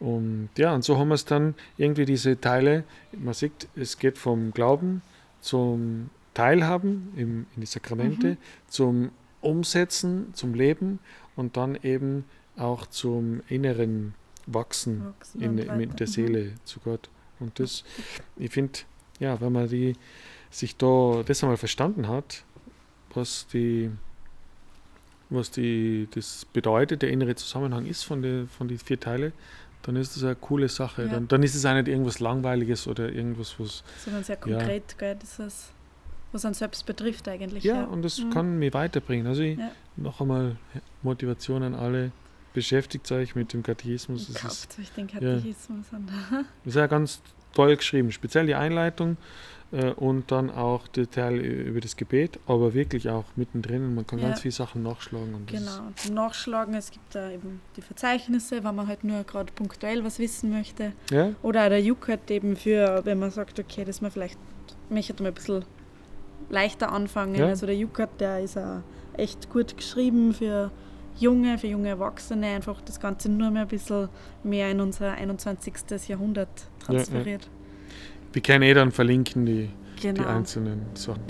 Und 0.00 0.48
ja, 0.56 0.74
und 0.74 0.84
so 0.84 0.96
haben 0.96 1.08
wir 1.08 1.16
es 1.16 1.24
dann 1.24 1.54
irgendwie 1.76 2.06
diese 2.06 2.40
Teile, 2.40 2.84
man 3.12 3.34
sieht, 3.34 3.68
es 3.76 3.98
geht 3.98 4.16
vom 4.16 4.52
Glauben 4.52 5.02
zum 5.40 6.08
Teilhaben 6.34 7.12
im, 7.16 7.46
in 7.54 7.60
die 7.60 7.66
Sakramente, 7.66 8.28
mhm. 8.30 8.36
zum 8.68 9.10
Umsetzen, 9.40 10.32
zum 10.34 10.54
Leben 10.54 11.00
und 11.36 11.56
dann 11.56 11.78
eben 11.82 12.24
auch 12.56 12.86
zum 12.86 13.42
inneren 13.48 14.14
Wachsen, 14.46 15.04
Wachsen 15.04 15.42
in, 15.42 15.58
in, 15.58 15.96
der 15.96 16.06
mhm. 16.06 16.10
Seele 16.10 16.44
mhm. 16.44 16.54
zu 16.64 16.80
Gott. 16.80 17.10
Und 17.38 17.58
das, 17.60 17.84
ich 18.36 18.50
finde, 18.50 18.80
ja, 19.20 19.40
wenn 19.40 19.52
man 19.52 19.68
die 19.68 19.94
sich 20.50 20.76
da 20.76 21.22
das 21.26 21.42
einmal 21.42 21.56
verstanden 21.56 22.08
hat, 22.08 22.44
was 23.14 23.46
die 23.48 23.90
was 25.30 25.50
die, 25.50 26.08
das 26.14 26.46
bedeutet, 26.46 27.02
der 27.02 27.10
innere 27.10 27.34
Zusammenhang 27.34 27.84
ist 27.84 28.04
von 28.04 28.22
den 28.22 28.48
von 28.48 28.66
die 28.68 28.78
vier 28.78 28.98
Teile, 28.98 29.32
dann 29.82 29.96
ist 29.96 30.16
das 30.16 30.24
eine 30.24 30.34
coole 30.36 30.68
Sache. 30.68 31.04
Ja. 31.04 31.08
Dann, 31.08 31.28
dann 31.28 31.42
ist 31.42 31.54
es 31.54 31.64
auch 31.64 31.74
nicht 31.74 31.88
irgendwas 31.88 32.20
Langweiliges 32.20 32.86
oder 32.86 33.12
irgendwas, 33.12 33.56
was. 33.58 33.84
Sondern 34.04 34.24
sehr 34.24 34.36
konkret, 34.36 34.92
ja. 34.92 34.98
gell, 34.98 35.16
das 35.20 35.38
ist, 35.38 35.72
was 36.32 36.44
einen 36.44 36.54
selbst 36.54 36.84
betrifft 36.86 37.28
eigentlich. 37.28 37.64
Ja, 37.64 37.76
ja. 37.76 37.84
und 37.84 38.02
das 38.02 38.18
mhm. 38.18 38.30
kann 38.30 38.58
mich 38.58 38.72
weiterbringen. 38.72 39.26
Also 39.26 39.42
ich, 39.42 39.58
noch 39.96 40.20
einmal 40.20 40.56
Motivation 41.02 41.62
an 41.62 41.74
alle, 41.74 42.12
beschäftigt 42.54 43.10
euch 43.12 43.34
mit 43.34 43.52
dem 43.52 43.62
Katechismus. 43.62 44.32
Kauft 44.34 44.78
euch 44.80 44.90
den 44.92 45.06
Katechismus 45.06 45.86
an. 45.92 46.08
das 46.64 46.74
ist 46.74 46.76
ja 46.76 46.86
ganz 46.86 47.22
toll 47.58 47.76
geschrieben, 47.76 48.12
speziell 48.12 48.46
die 48.46 48.54
Einleitung 48.54 49.16
äh, 49.72 49.90
und 49.90 50.30
dann 50.30 50.48
auch 50.48 50.86
Detail 50.86 51.34
über 51.34 51.80
das 51.80 51.96
Gebet, 51.96 52.38
aber 52.46 52.72
wirklich 52.72 53.10
auch 53.10 53.24
mittendrin. 53.34 53.96
Man 53.96 54.06
kann 54.06 54.20
ja. 54.20 54.28
ganz 54.28 54.42
viele 54.42 54.52
Sachen 54.52 54.84
nachschlagen. 54.84 55.44
genau, 55.46 55.88
zum 55.96 56.14
Nachschlagen, 56.14 56.74
es 56.74 56.92
gibt 56.92 57.16
da 57.16 57.32
eben 57.32 57.60
die 57.76 57.82
Verzeichnisse, 57.82 58.62
wenn 58.62 58.76
man 58.76 58.86
halt 58.86 59.02
nur 59.02 59.24
gerade 59.24 59.52
punktuell 59.52 60.04
was 60.04 60.20
wissen 60.20 60.50
möchte. 60.50 60.92
Ja. 61.10 61.32
Oder 61.42 61.64
auch 61.64 61.68
der 61.68 61.82
Juckert 61.82 62.30
eben 62.30 62.54
für, 62.54 63.00
wenn 63.04 63.18
man 63.18 63.32
sagt, 63.32 63.58
okay, 63.58 63.84
dass 63.84 64.00
man 64.00 64.12
vielleicht 64.12 64.38
möchte 64.88 65.20
man 65.20 65.32
ein 65.32 65.34
bisschen 65.34 65.64
leichter 66.50 66.92
anfangen. 66.92 67.34
Ja. 67.34 67.46
Also 67.46 67.66
der 67.66 67.76
Juckert, 67.76 68.20
der 68.20 68.40
ist 68.40 68.56
auch 68.56 68.82
echt 69.14 69.50
gut 69.50 69.76
geschrieben 69.76 70.32
für 70.32 70.70
Junge, 71.18 71.58
für 71.58 71.66
junge 71.66 71.88
Erwachsene, 71.88 72.46
einfach 72.48 72.80
das 72.80 73.00
Ganze 73.00 73.28
nur 73.28 73.50
mehr 73.50 73.62
ein 73.62 73.68
bisschen 73.68 74.08
mehr 74.42 74.70
in 74.70 74.80
unser 74.80 75.12
21. 75.12 75.74
Jahrhundert 76.08 76.48
transferiert. 76.84 77.44
Ja, 77.44 77.50
wir 78.32 78.42
können 78.42 78.62
eh 78.62 78.74
dann 78.74 78.92
verlinken, 78.92 79.46
die, 79.46 79.70
genau. 80.00 80.22
die 80.22 80.28
einzelnen 80.28 80.82
Sachen. 80.94 81.22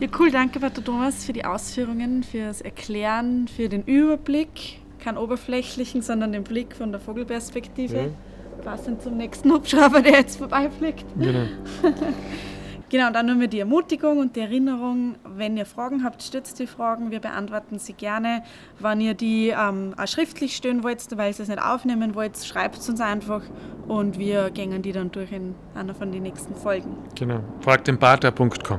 Ja, 0.00 0.08
cool, 0.18 0.30
danke, 0.30 0.60
Pater 0.60 0.84
Thomas, 0.84 1.24
für 1.24 1.32
die 1.32 1.44
Ausführungen, 1.44 2.22
fürs 2.22 2.60
Erklären, 2.60 3.48
für 3.48 3.68
den 3.68 3.82
Überblick. 3.82 4.80
Kein 5.00 5.16
oberflächlichen, 5.16 6.02
sondern 6.02 6.32
den 6.32 6.44
Blick 6.44 6.74
von 6.76 6.92
der 6.92 7.00
Vogelperspektive. 7.00 7.96
Ja. 7.96 8.62
Passend 8.62 9.02
zum 9.02 9.16
nächsten 9.16 9.50
Hubschrauber, 9.52 10.02
der 10.02 10.12
jetzt 10.12 10.36
vorbeifliegt. 10.36 11.04
Genau. 11.18 11.46
Genau, 12.90 13.10
dann 13.10 13.26
nur 13.26 13.34
mehr 13.34 13.48
die 13.48 13.60
Ermutigung 13.60 14.18
und 14.18 14.34
die 14.36 14.40
Erinnerung. 14.40 15.16
Wenn 15.24 15.56
ihr 15.56 15.66
Fragen 15.66 16.04
habt, 16.04 16.22
stützt 16.22 16.58
die 16.58 16.66
Fragen. 16.66 17.10
Wir 17.10 17.20
beantworten 17.20 17.78
sie 17.78 17.92
gerne. 17.92 18.42
Wenn 18.78 19.00
ihr 19.00 19.14
die 19.14 19.48
ähm, 19.48 19.94
auch 19.96 20.06
schriftlich 20.06 20.56
stellen 20.56 20.82
wollt, 20.82 21.04
weil 21.16 21.32
ihr 21.32 21.40
es 21.40 21.48
nicht 21.48 21.60
aufnehmen 21.60 22.14
wollt, 22.14 22.38
schreibt 22.38 22.78
es 22.78 22.88
uns 22.88 23.00
einfach 23.00 23.42
und 23.86 24.18
wir 24.18 24.50
gehen 24.50 24.80
die 24.82 24.92
dann 24.92 25.10
durch 25.10 25.32
in 25.32 25.54
einer 25.74 25.94
von 25.94 26.12
den 26.12 26.22
nächsten 26.22 26.54
Folgen. 26.54 26.96
Genau, 27.14 27.40
fragtdenpater.com. 27.60 28.78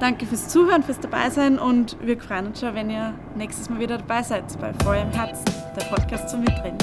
Danke 0.00 0.26
fürs 0.26 0.48
Zuhören, 0.48 0.82
fürs 0.82 0.98
Dabeisein 0.98 1.60
und 1.60 1.96
wir 2.02 2.18
freuen 2.20 2.48
uns 2.48 2.58
schon, 2.58 2.74
wenn 2.74 2.90
ihr 2.90 3.14
nächstes 3.36 3.70
Mal 3.70 3.78
wieder 3.78 3.98
dabei 3.98 4.24
seid 4.24 4.44
bei 4.60 4.72
Feuer 4.82 5.02
im 5.02 5.12
Herzen, 5.12 5.44
der 5.78 5.84
Podcast 5.84 6.28
zum 6.28 6.40
Mitreden. 6.40 6.78